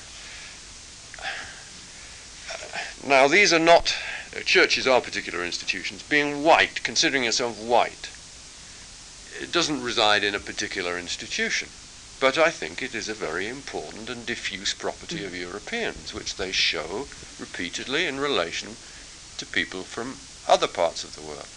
[3.07, 3.95] now these are not,
[4.35, 6.03] uh, churches are particular institutions.
[6.03, 8.09] Being white, considering yourself white,
[9.43, 11.69] it doesn't reside in a particular institution.
[12.21, 16.53] But I think it is a very important and diffuse property of Europeans, which they
[16.53, 17.07] show
[17.39, 18.77] repeatedly in relation
[19.41, 21.49] to people from other parts of the world,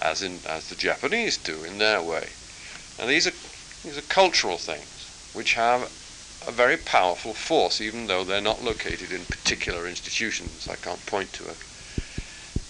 [0.00, 2.30] as in as the Japanese do in their way.
[2.98, 3.36] Now these are
[3.84, 5.92] these are cultural things which have
[6.46, 10.68] a very powerful force, even though they're not located in particular institutions.
[10.68, 11.54] I can't point to a,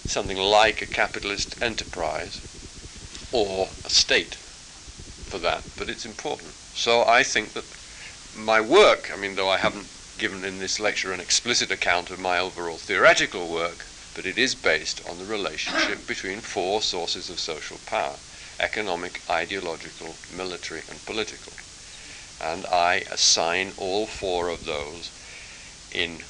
[0.05, 2.41] something like a capitalist enterprise
[3.33, 4.35] or a state
[5.31, 6.51] for that, but it's important.
[6.75, 7.65] So I think that
[8.37, 9.87] my work, I mean, though I haven't
[10.19, 14.55] given in this lecture an explicit account of my overall theoretical work, but it is
[14.55, 18.17] based on the relationship between four sources of social power
[18.59, 21.53] economic, ideological, military, and political
[22.41, 25.11] and I assign all four of those
[25.93, 26.23] in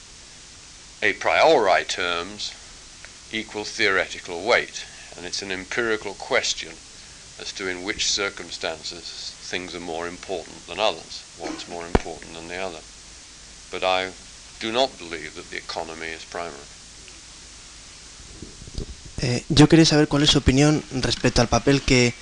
[1.03, 2.53] a priori terms
[3.33, 4.85] equal theoretical weight.
[5.17, 6.73] And it's an empirical question
[7.39, 12.49] as to in which circumstances things are more important than others, one's more important than
[12.49, 12.81] the other.
[13.71, 14.13] But I
[14.59, 16.67] do not believe that the economy is primary.
[19.23, 22.15] Eh, yo quería saber cuál es su opinión respecto al papel que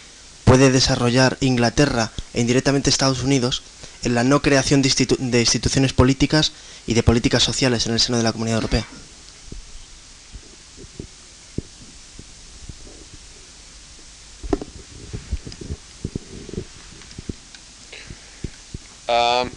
[0.44, 3.62] puede desarrollar Inglaterra e indirectamente Estados Unidos
[4.02, 6.52] en la no creación de, instituciones políticas
[6.86, 8.84] y de políticas sociales en el seno de la Comunidad Europea.
[19.08, 19.50] Um,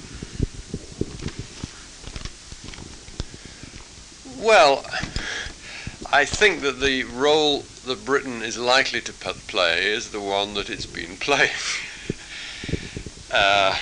[4.39, 4.79] well,
[6.13, 10.69] I think that the role that Britain is likely to play is the one that
[10.69, 11.51] it's been playing.
[13.31, 13.77] uh,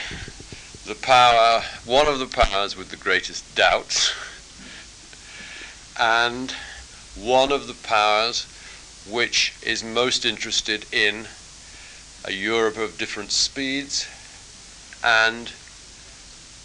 [0.86, 4.14] the power, one of the powers with the greatest doubts,
[6.00, 6.52] and
[7.20, 8.46] one of the powers
[9.10, 11.26] which is most interested in
[12.26, 14.08] a Europe of different speeds
[15.04, 15.52] and,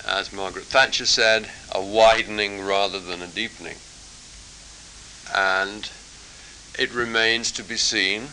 [0.07, 3.77] as Margaret Thatcher said, a widening rather than a deepening.
[5.33, 5.89] And
[6.79, 8.29] it remains to be seen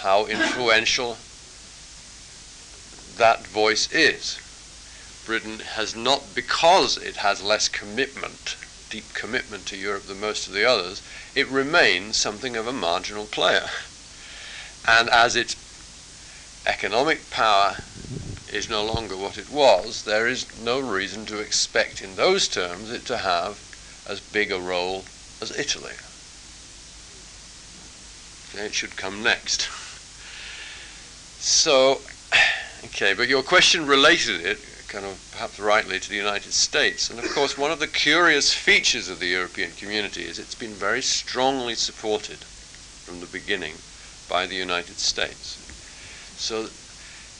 [0.00, 1.16] how influential
[3.16, 4.38] that voice is.
[5.24, 8.56] Britain has not, because it has less commitment,
[8.90, 11.02] deep commitment to Europe than most of the others,
[11.34, 13.68] it remains something of a marginal player.
[14.86, 15.56] And as its
[16.66, 17.78] economic power
[18.52, 22.90] is no longer what it was, there is no reason to expect in those terms
[22.90, 23.58] it to have
[24.08, 25.04] as big a role
[25.40, 25.94] as Italy.
[28.58, 29.68] It should come next.
[31.38, 32.00] So,
[32.86, 34.58] okay, but your question related it,
[34.88, 37.10] kind of perhaps rightly, to the United States.
[37.10, 40.72] And of course, one of the curious features of the European community is it's been
[40.72, 43.74] very strongly supported from the beginning
[44.28, 45.58] by the United States.
[46.38, 46.68] So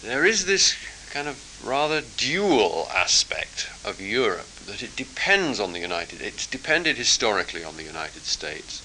[0.07, 0.77] there is this
[1.11, 6.97] kind of rather dual aspect of Europe that it depends on the United it's depended
[6.97, 8.83] historically on the United States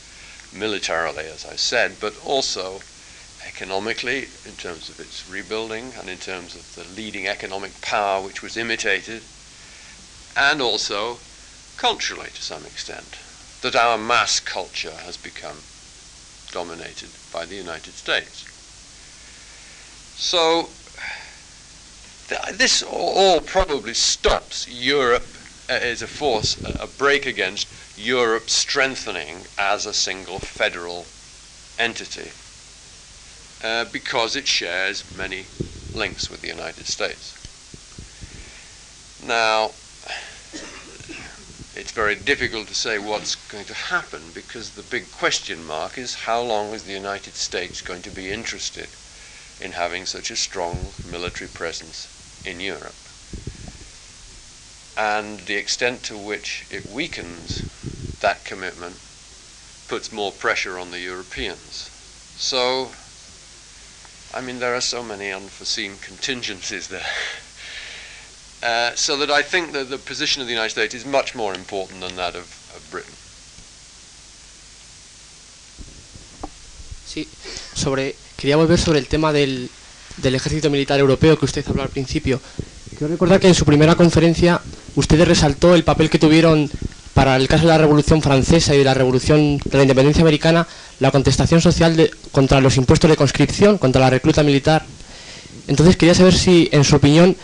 [0.53, 2.81] militarily as I said but also
[3.47, 8.41] economically in terms of its rebuilding and in terms of the leading economic power which
[8.41, 9.23] was imitated
[10.35, 11.17] and also
[11.77, 13.17] culturally to some extent
[13.61, 15.57] that our mass culture has become
[16.51, 18.45] dominated by the United States.
[20.15, 20.69] So
[22.53, 25.25] this all probably stops Europe
[25.69, 27.67] uh, as a force, a break against
[27.97, 31.05] Europe strengthening as a single federal
[31.77, 32.31] entity
[33.63, 35.45] uh, because it shares many
[35.93, 37.37] links with the United States.
[39.25, 39.71] Now,
[41.75, 46.25] it's very difficult to say what's going to happen because the big question mark is
[46.25, 48.89] how long is the United States going to be interested
[49.61, 52.07] in having such a strong military presence
[52.45, 52.95] in Europe.
[55.01, 57.63] And the extent to which it weakens
[58.19, 58.97] that commitment
[59.87, 61.89] puts more pressure on the Europeans.
[62.37, 62.91] So,
[64.31, 67.05] I mean, there are so many unforeseen contingencies there.
[68.63, 71.55] Uh, so that I think that the position of the United States is much more
[71.55, 72.45] important than that of,
[72.75, 73.15] of Britain.
[77.07, 77.27] Sí,
[77.73, 79.67] sobre, quería volver sobre el tema del,
[80.17, 82.39] del ejército militar europeo que usted habló al principio.
[82.95, 84.61] Quiero recordar que en su primera conferencia
[84.95, 86.69] usted resaltó el papel que tuvieron
[87.13, 90.67] para el caso de la Revolución Francesa y de la Revolución de la Independencia Americana
[90.99, 94.85] la contestación social contra los impuestos de conscripción, contra la recluta militar.
[95.67, 97.35] Entonces quería saber si, en su opinión,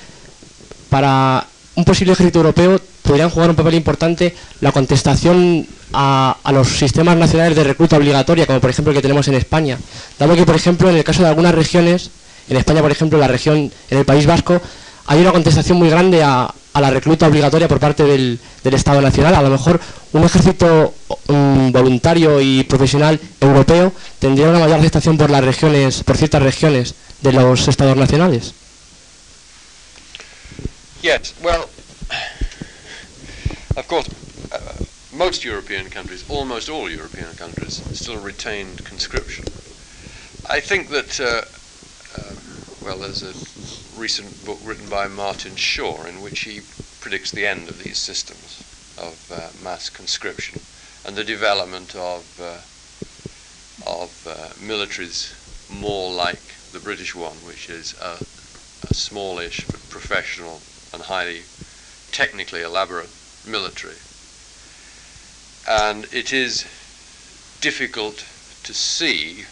[0.90, 1.46] para
[1.76, 7.16] un posible ejército europeo podrían jugar un papel importante la contestación a, a, los sistemas
[7.18, 9.78] nacionales de recluta obligatoria, como por ejemplo el que tenemos en España.
[10.20, 12.10] Dado que, por ejemplo, en el caso de algunas regiones
[12.50, 14.62] en España, por ejemplo, la región, en el País Vasco,
[15.06, 19.34] hay una contestación muy grande a, la recluta obligatoria por parte del, Estado Nacional.
[19.36, 19.80] A lo mejor
[20.14, 20.94] un ejército
[21.28, 26.96] um, voluntario y profesional europeo tendría una mayor aceptación por las regiones, por ciertas regiones
[27.22, 28.54] de los Estados nacionales.
[31.02, 31.66] Yes, well,
[33.78, 34.10] of course,
[34.52, 34.58] uh,
[35.16, 39.46] most European countries, almost all European countries, still retained conscription.
[40.50, 41.46] I think that uh,
[42.88, 43.34] well, there's a
[43.98, 46.62] recent book written by Martin Shaw in which he
[47.02, 48.64] predicts the end of these systems
[48.98, 50.62] of uh, mass conscription
[51.06, 52.62] and the development of uh,
[53.86, 55.34] of uh, militaries
[55.70, 56.42] more like
[56.72, 58.18] the British one, which is a,
[58.90, 60.62] a smallish but professional
[60.94, 61.44] and highly
[62.12, 63.10] technically elaborate
[63.46, 63.96] military.
[65.68, 66.64] And it is
[67.62, 68.26] difficult
[68.64, 69.46] to see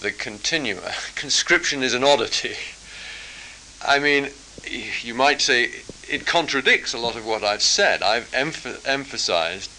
[0.00, 0.92] the continua.
[1.14, 2.56] Conscription is an oddity.
[3.86, 4.30] I mean,
[5.02, 5.70] you might say
[6.08, 8.02] it contradicts a lot of what I've said.
[8.02, 9.70] I've emph- emphasized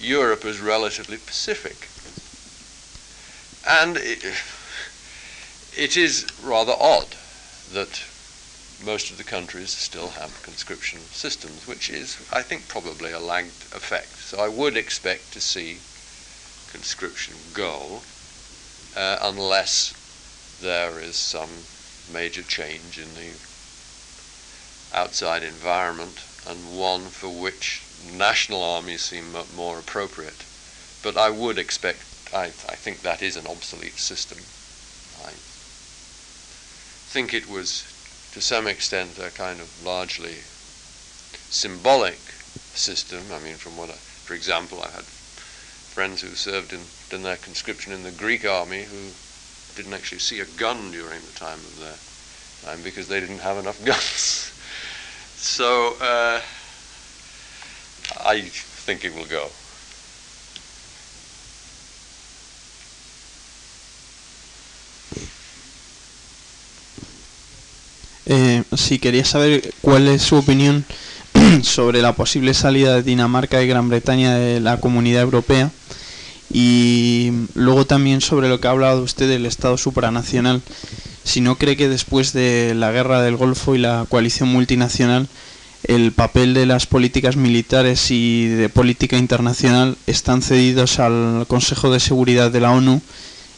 [0.00, 1.88] Europe as relatively pacific.
[3.68, 4.24] And it,
[5.76, 7.16] it is rather odd
[7.72, 8.04] that
[8.84, 13.64] most of the countries still have conscription systems, which is, I think, probably a lagged
[13.72, 14.16] effect.
[14.16, 15.78] So I would expect to see
[16.70, 18.02] conscription go
[18.96, 19.94] uh, unless
[20.60, 21.50] there is some
[22.12, 23.32] major change in the
[24.92, 30.44] outside environment and one for which national armies seem more appropriate.
[31.02, 32.02] But I would expect,
[32.32, 34.38] I, I think that is an obsolete system.
[35.24, 35.32] I
[37.12, 37.84] think it was,
[38.32, 40.36] to some extent, a kind of largely
[41.50, 42.18] symbolic
[42.74, 43.22] system.
[43.32, 46.80] I mean, from what, I, for example, I had friends who served in,
[47.10, 49.12] in their conscription in the Greek army who
[49.76, 53.58] didn't actually see a gun during the time of their time because they didn't have
[53.58, 54.52] enough guns.
[55.36, 56.40] so uh,
[58.24, 59.48] I think it will go.
[68.28, 70.84] Eh, sí, quería saber cuál es su opinión
[71.62, 75.70] sobre la posible salida de Dinamarca y Gran Bretaña de la Comunidad Europea
[76.52, 80.62] y luego también sobre lo que ha hablado usted del Estado supranacional.
[81.24, 85.28] Si no cree que después de la guerra del Golfo y la coalición multinacional
[85.86, 92.00] el papel de las políticas militares y de política internacional están cedidos al Consejo de
[92.00, 93.00] Seguridad de la ONU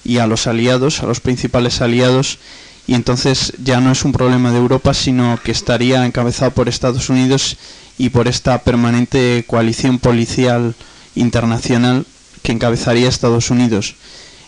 [0.05, 2.39] y a los aliados, a los principales aliados,
[2.87, 7.09] y entonces ya no es un problema de Europa, sino que estaría encabezado por Estados
[7.09, 7.57] Unidos
[7.97, 10.75] y por esta permanente coalición policial
[11.15, 12.05] internacional
[12.43, 13.95] que encabezaría Estados Unidos.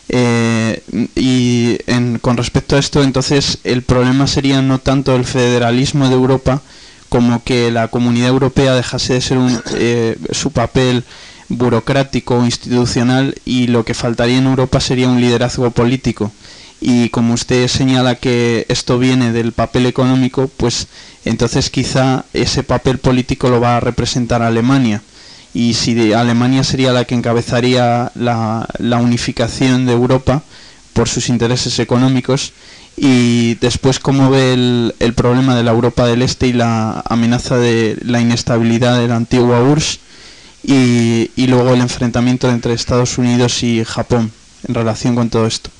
[0.08, 0.82] Eh,
[1.14, 1.78] y
[2.20, 6.62] con respecto a esto, entonces el problema sería no tanto el federalismo de Europa,
[7.08, 11.04] como que la comunidad europea dejase de ser un, eh, su papel
[11.48, 16.32] burocrático o institucional y lo que faltaría en Europa sería un liderazgo político.
[16.80, 20.86] Y como usted señala que esto viene del papel económico, pues
[21.24, 25.02] entonces quizá ese papel político lo va a representar Alemania.
[25.52, 28.66] Y si Alemania sería la que encabezaría la,
[29.00, 30.42] unificación de Europa
[30.92, 32.52] por sus intereses económicos,
[32.96, 37.56] y después cómo ve el, el, problema de la Europa del Este y la amenaza
[37.56, 40.00] de la inestabilidad de la antigua URSS
[40.64, 44.30] y, y luego el enfrentamiento entre Estados Unidos y Japón
[44.68, 45.70] en relación con todo esto.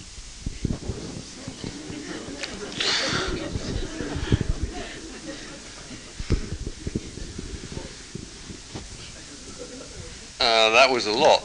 [10.40, 11.44] Uh, that was a lot.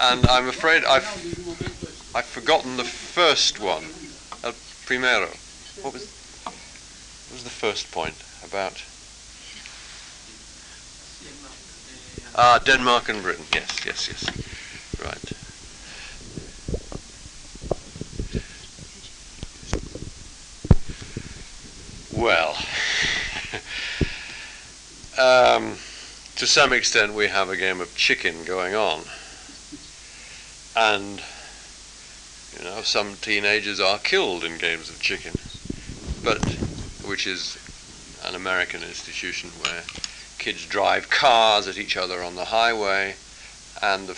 [0.00, 1.08] and I'm afraid I've
[2.14, 3.84] I've forgotten the first one.
[4.44, 4.52] El
[4.84, 5.30] primero.
[5.82, 6.04] What was
[6.44, 8.82] what was the first point about?
[12.34, 13.46] Ah, Denmark and Britain.
[13.54, 14.28] Yes, yes, yes.
[15.02, 15.32] Right.
[22.12, 22.56] Well,
[25.18, 25.76] um,
[26.36, 29.00] to some extent, we have a game of chicken going on.
[30.76, 31.22] And,
[32.56, 35.32] you know, some teenagers are killed in games of chicken,
[36.22, 36.42] but,
[37.08, 37.56] which is
[38.26, 39.82] an American institution where
[40.38, 43.14] kids drive cars at each other on the highway,
[43.80, 44.16] and the,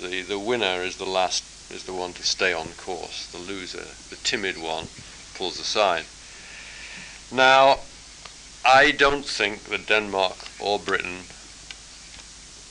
[0.00, 1.42] the, the winner is the last,
[1.72, 3.30] is the one to stay on course.
[3.32, 4.88] The loser, the timid one,
[5.34, 6.04] pulls aside.
[7.32, 7.78] Now,
[8.68, 11.20] I don't think that Denmark or Britain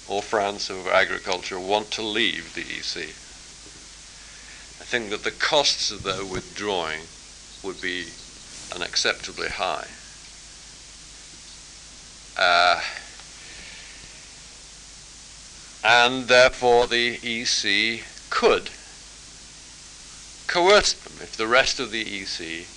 [0.10, 3.08] or France or agriculture want to leave the EC.
[4.82, 7.04] I think that the costs of their withdrawing
[7.64, 8.08] would be
[8.72, 9.88] unacceptably high.
[12.38, 12.82] Uh,
[15.82, 18.70] and therefore the EC could
[20.48, 22.68] coerce them if the rest of the EC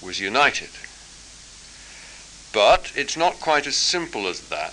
[0.00, 0.70] was united.
[2.56, 4.72] But it's not quite as simple as that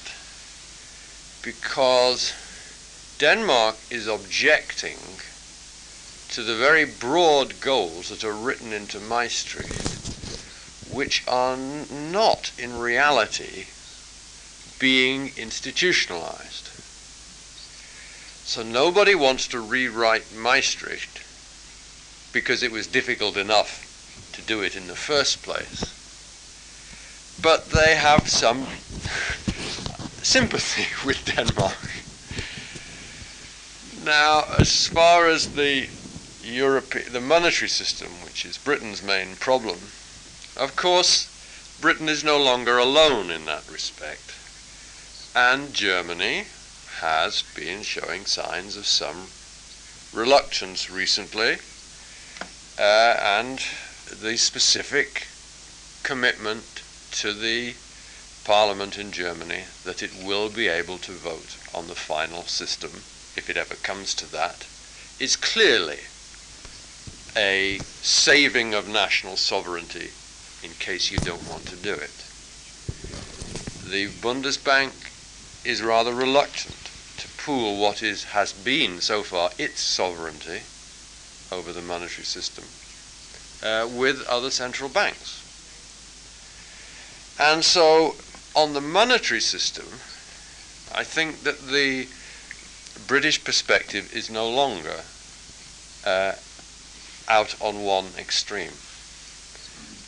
[1.41, 2.31] because
[3.19, 4.95] Denmark is objecting
[6.29, 9.97] to the very broad goals that are written into Maastricht,
[10.93, 13.65] which are not in reality
[14.79, 16.69] being institutionalized.
[18.45, 21.21] So nobody wants to rewrite Maastricht
[22.31, 23.83] because it was difficult enough
[24.31, 26.02] to do it in the first place.
[27.41, 28.67] But they have some
[30.21, 31.77] sympathy with Denmark.
[34.03, 35.87] Now, as far as the
[36.43, 39.79] Europe, the monetary system, which is Britain's main problem,
[40.57, 41.29] of course,
[41.79, 44.33] Britain is no longer alone in that respect.
[45.35, 46.45] And Germany
[46.99, 49.27] has been showing signs of some
[50.13, 51.57] reluctance recently,
[52.77, 53.59] uh, and
[54.11, 55.27] the specific
[56.03, 56.72] commitment
[57.13, 57.73] to the
[58.43, 62.91] Parliament in Germany that it will be able to vote on the final system,
[63.37, 64.65] if it ever comes to that,
[65.19, 65.99] is clearly
[67.35, 70.09] a saving of national sovereignty
[70.63, 72.25] in case you don't want to do it.
[73.89, 74.91] The Bundesbank
[75.65, 76.75] is rather reluctant
[77.17, 80.61] to pool what is has been so far its sovereignty
[81.51, 82.65] over the monetary system
[83.61, 85.42] uh, with other central banks.
[87.39, 88.15] And so,
[88.55, 89.87] on the monetary system,
[90.93, 92.07] I think that the
[93.07, 95.01] British perspective is no longer
[96.05, 96.33] uh,
[97.27, 98.73] out on one extreme.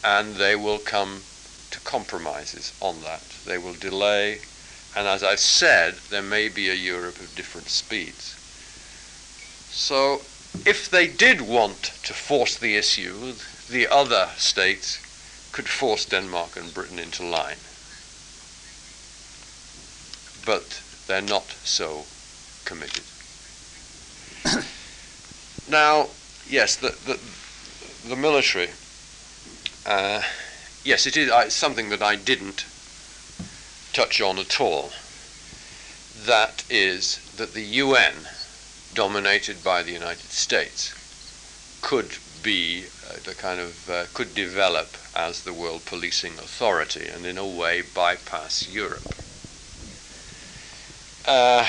[0.03, 1.21] And they will come
[1.71, 3.23] to compromises on that.
[3.45, 4.39] They will delay,
[4.95, 8.35] and as I've said, there may be a Europe of different speeds.
[9.71, 10.21] So,
[10.65, 13.33] if they did want to force the issue,
[13.69, 15.04] the other states
[15.55, 17.55] could force Denmark and Britain into line.
[20.45, 22.03] But they're not so
[22.65, 23.05] committed.
[25.69, 26.09] now,
[26.49, 27.17] yes, the, the,
[28.09, 28.67] the military,
[29.85, 30.23] uh,
[30.83, 32.65] yes, it is uh, something that I didn't
[33.93, 34.91] touch on at all.
[36.25, 38.27] That is that the UN,
[38.93, 40.93] dominated by the United States,
[41.81, 47.25] could be uh, the kind of uh, could develop as the world policing authority and
[47.25, 49.15] in a way bypass Europe.
[51.27, 51.65] Uh,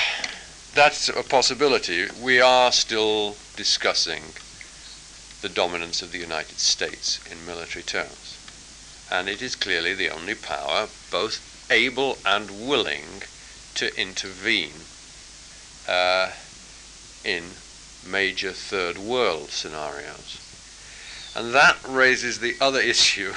[0.75, 2.07] that's a possibility.
[2.21, 4.21] We are still discussing
[5.41, 8.37] the dominance of the United States in military terms.
[9.09, 13.23] And it is clearly the only power both able and willing
[13.75, 14.73] to intervene
[15.87, 16.31] uh,
[17.23, 17.43] in
[18.05, 20.46] major third world scenarios.
[21.37, 23.31] And that raises the other issue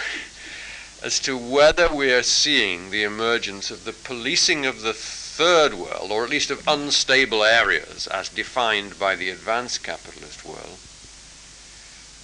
[1.02, 6.10] as to whether we are seeing the emergence of the policing of the third world,
[6.10, 10.78] or at least of unstable areas as defined by the advanced capitalist world,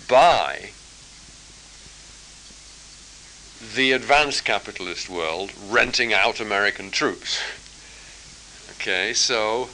[0.08, 0.70] by
[3.74, 7.38] the advanced capitalist world renting out American troops.
[8.78, 9.70] Okay, so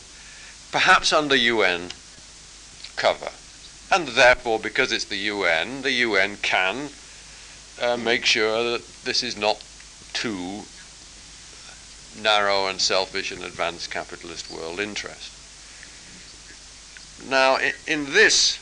[0.70, 1.90] perhaps under UN
[2.96, 3.30] cover.
[3.92, 6.88] And therefore, because it's the UN, the UN can
[7.78, 9.62] uh, make sure that this is not
[10.14, 10.62] too
[12.18, 15.30] narrow and selfish and advanced capitalist world interest.
[17.28, 18.58] Now, in, in this,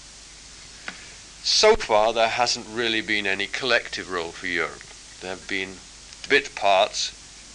[1.45, 4.83] so far there hasn't really been any collective role for Europe.
[5.21, 5.77] There have been
[6.29, 7.11] bit parts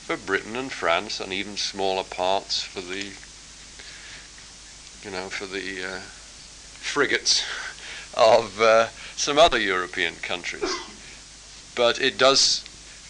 [0.06, 3.12] for Britain and France, and even smaller parts for the,
[5.04, 6.00] you know, for the uh,
[6.86, 7.44] frigates
[8.16, 10.72] of uh, some other European countries.
[11.76, 12.64] But it does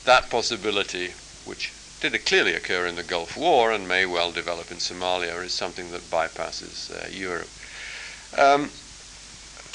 [0.06, 1.14] that possibility,
[1.46, 1.72] which
[2.02, 5.92] did clearly occur in the Gulf War and may well develop in Somalia, is something
[5.92, 7.50] that bypasses uh, Europe.
[8.38, 8.70] Um,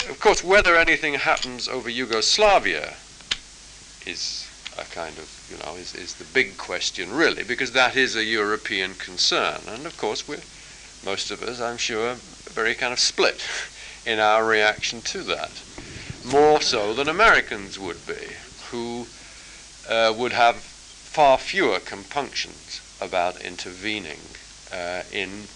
[0.09, 2.95] of course, whether anything happens over Yugoslavia
[4.07, 4.49] is
[4.79, 8.25] a kind of, you know, is, is the big question, really, because that is a
[8.25, 9.61] European concern.
[9.69, 10.41] And of course, we're,
[11.05, 13.37] most of us, I'm sure, very kind of split
[14.07, 15.63] in our reaction to that.
[16.25, 18.35] More so than Americans would be,
[18.71, 19.07] who
[19.89, 24.21] uh, would have far fewer compunctions about intervening
[24.73, 25.47] uh, in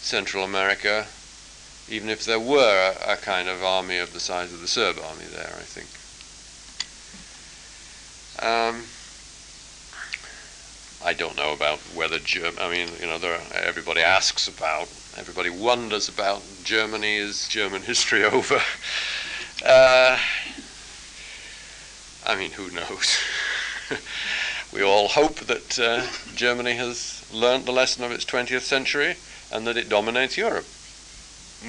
[0.00, 1.06] Central America,
[1.88, 4.98] even if there were a, a, kind of army of the size of the Serb
[4.98, 5.88] army there, I think.
[8.40, 8.84] Um,
[11.04, 14.88] I don't know about whether Germ- I mean, you know, there everybody asks about,
[15.18, 17.16] everybody wonders about Germany.
[17.16, 18.60] Is German history over?
[19.66, 20.18] Uh,
[22.24, 23.18] I mean, who knows?
[24.72, 29.16] we all hope that uh, Germany has learnt the lesson of its 20th century
[29.52, 30.66] and that it dominates Europe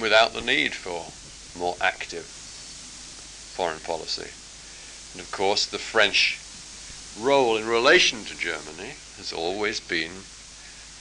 [0.00, 1.10] without the need for
[1.58, 4.30] more active foreign policy.
[5.12, 6.38] And of course, the French
[7.20, 10.12] role in relation to Germany has always been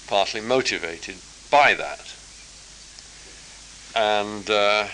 [0.07, 1.17] partly motivated
[1.51, 2.15] by that.
[3.95, 4.88] And uh,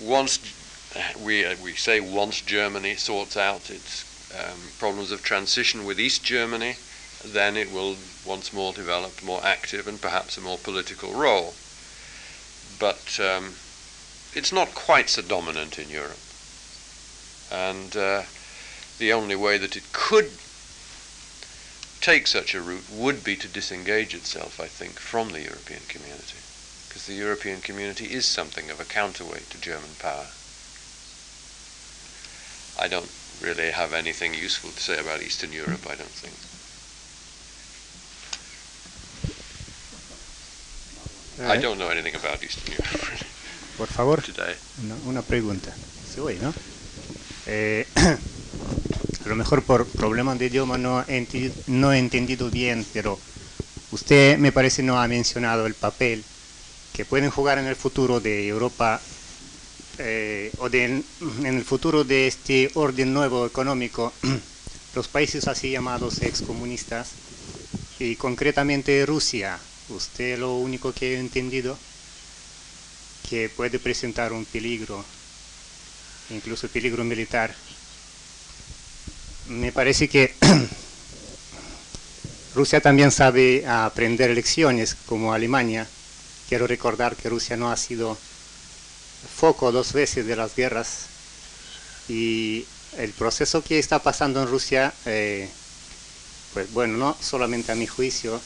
[0.00, 0.38] once
[1.22, 4.04] we, uh, we say once Germany sorts out its
[4.34, 6.76] um, problems of transition with East Germany,
[7.24, 11.54] then it will once more develop more active and perhaps a more political role.
[12.78, 13.54] But um,
[14.34, 16.18] it's not quite so dominant in Europe.
[17.50, 18.22] And uh,
[18.98, 20.30] the only way that it could
[22.00, 26.38] take such a route would be to disengage itself, I think, from the European community.
[26.88, 30.28] Because the European community is something of a counterweight to German power.
[32.78, 33.10] I don't
[33.42, 36.36] really have anything useful to say about Eastern Europe, I don't think.
[41.38, 41.58] Right.
[41.58, 43.26] I don't know anything about Eastern Europe.
[43.76, 44.56] Por favor, today.
[44.82, 45.74] una, una pregunta.
[46.06, 46.54] Sí, oye, ¿no?
[47.46, 47.84] Eh,
[49.24, 53.18] a lo mejor por problemas de idioma no he, entendido bien, pero
[53.90, 56.22] usted me parece no ha mencionado el papel
[56.92, 59.00] que pueden jugar en el futuro de Europa
[59.98, 61.04] eh, o en
[61.44, 64.12] el futuro de este orden nuevo económico
[64.94, 67.08] los países así llamados excomunistas
[67.98, 69.58] y concretamente Rusia.
[69.88, 71.76] Usted lo único que he entendido
[73.28, 75.04] que puede presentar un peligro,
[76.30, 77.54] incluso peligro militar.
[79.48, 80.34] Me parece que
[82.54, 85.86] Rusia también sabe aprender lecciones como Alemania.
[86.48, 88.18] Quiero recordar que Rusia no ha sido
[89.36, 91.06] foco dos veces de las guerras
[92.08, 92.64] y
[92.98, 95.48] el proceso que está pasando en Rusia, eh,
[96.52, 98.40] pues bueno, no solamente a mi juicio,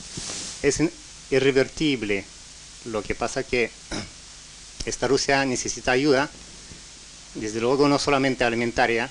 [0.62, 0.82] es
[1.30, 2.26] irrevertible.
[2.86, 3.70] Lo que pasa que
[4.84, 6.28] esta Rusia necesita ayuda,
[7.36, 9.08] desde luego no solamente alimentaria,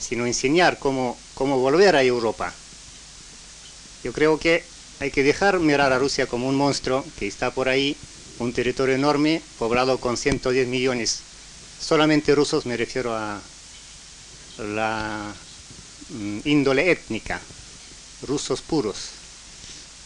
[0.00, 2.52] sino enseñar cómo, cómo volver a Europa.
[4.02, 4.64] Yo creo que
[4.98, 7.96] hay que dejar mirar a Rusia como un monstruo que está por ahí,
[8.38, 11.20] un territorio enorme, poblado con 110 millones.
[11.80, 13.40] Solamente rusos me refiero a
[14.58, 15.32] la
[16.10, 17.40] mm, índole étnica,
[18.26, 19.10] rusos puros.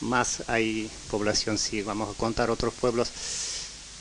[0.01, 3.11] Más hay población, si vamos a contar otros pueblos.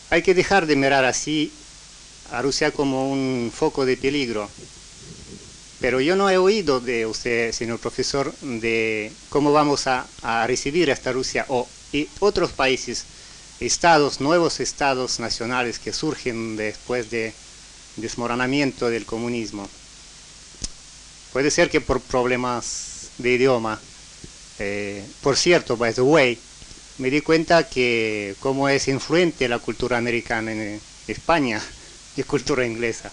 [0.10, 1.52] Hay que dejar de mirar así
[2.32, 4.50] a Rusia como un foco de peligro.
[5.84, 10.08] Pero yo no he oído de usted, señor profesor, de cómo vamos a,
[10.48, 11.68] recibir a esta Rusia o
[12.22, 13.04] otros países,
[13.60, 17.34] estados, nuevos estados nacionales que surgen después de
[17.98, 19.68] desmoronamiento del comunismo.
[21.34, 23.78] Puede ser que por problemas de idioma.
[24.60, 26.40] eh, por cierto, by the way,
[26.98, 30.80] me di cuenta que cómo es influente la cultura americana en
[31.10, 31.62] España
[32.16, 33.12] y cultura inglesa.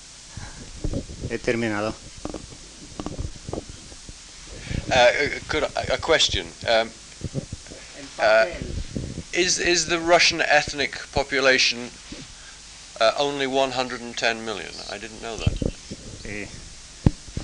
[1.31, 2.10] He terminado.
[4.91, 6.47] Uh, could I, a question?
[6.67, 6.91] Um,
[8.19, 8.47] uh,
[9.33, 11.91] is is the Russian ethnic population
[13.01, 14.73] uh, only 110 million?
[14.91, 15.55] I didn't know that.
[16.25, 16.49] Eh,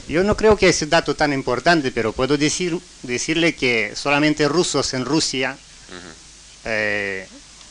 [0.09, 4.93] yo no creo que ese dato tan importante, pero puedo decir, decirle que solamente rusos
[4.94, 5.56] en Rusia
[6.64, 7.27] eh,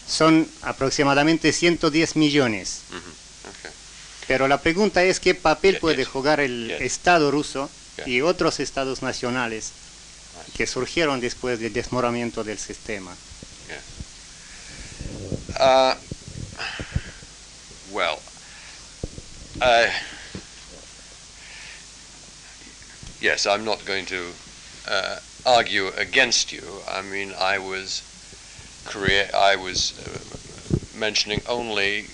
[0.07, 2.79] son aproximadamente 110 millones.
[2.89, 3.71] Okay.
[4.27, 6.07] Pero la pregunta es qué papel Ye- puede yes.
[6.07, 6.81] jugar el Yes.
[6.81, 7.84] Estado ruso Yeah.
[8.05, 9.71] Y otros estados nacionales
[10.57, 13.15] que surgieron después del desmoronamiento del sistema.
[15.57, 15.95] Uh,
[17.93, 18.19] well,
[19.61, 19.87] uh,
[23.21, 24.33] yes, I'm not going to
[24.87, 26.81] uh, argue against you.
[26.87, 28.03] I mean, I was
[28.83, 32.07] crea- I was uh, mentioning only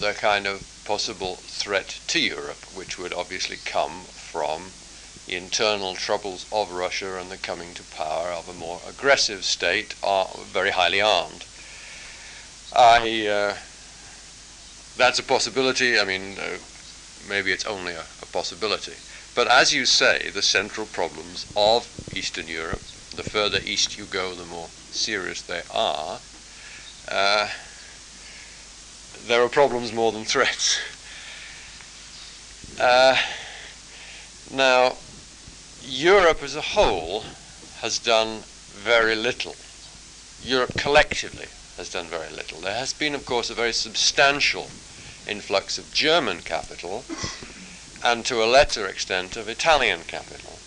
[0.00, 4.70] the kind of possible threat to Europe, which would obviously come from
[5.28, 10.28] internal troubles of Russia and the coming to power of a more aggressive state, are
[10.52, 11.44] very highly armed.
[12.74, 13.56] I, uh,
[14.96, 15.98] that's a possibility.
[15.98, 16.58] I mean, uh,
[17.28, 18.94] maybe it's only a, a possibility.
[19.34, 22.80] But as you say, the central problems of Eastern Europe,
[23.14, 26.18] the further east you go, the more serious they are.
[27.10, 27.48] Uh,
[29.26, 30.80] there are problems more than threats.
[32.80, 33.16] Uh,
[34.52, 34.96] now,
[35.88, 37.24] Europe as a whole
[37.80, 38.40] has done
[38.74, 39.56] very little.
[40.42, 41.46] Europe collectively
[41.78, 42.60] has done very little.
[42.60, 44.68] There has been, of course, a very substantial
[45.26, 47.04] influx of German capital
[48.04, 50.58] and to a lesser extent of Italian capital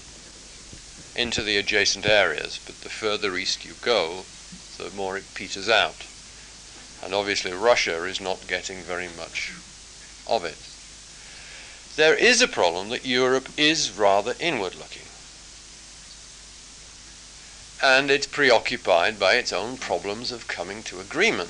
[1.15, 4.25] into the adjacent areas, but the further east you go,
[4.77, 6.07] the more it peters out.
[7.03, 9.53] And obviously Russia is not getting very much
[10.27, 10.57] of it.
[11.95, 15.00] There is a problem that Europe is rather inward looking.
[17.83, 21.49] And it's preoccupied by its own problems of coming to agreement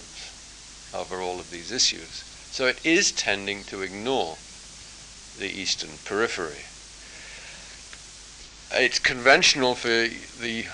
[0.93, 2.23] over all of these issues.
[2.51, 4.37] So it is tending to ignore
[5.37, 6.65] the eastern periphery.
[8.73, 10.65] It's conventional for the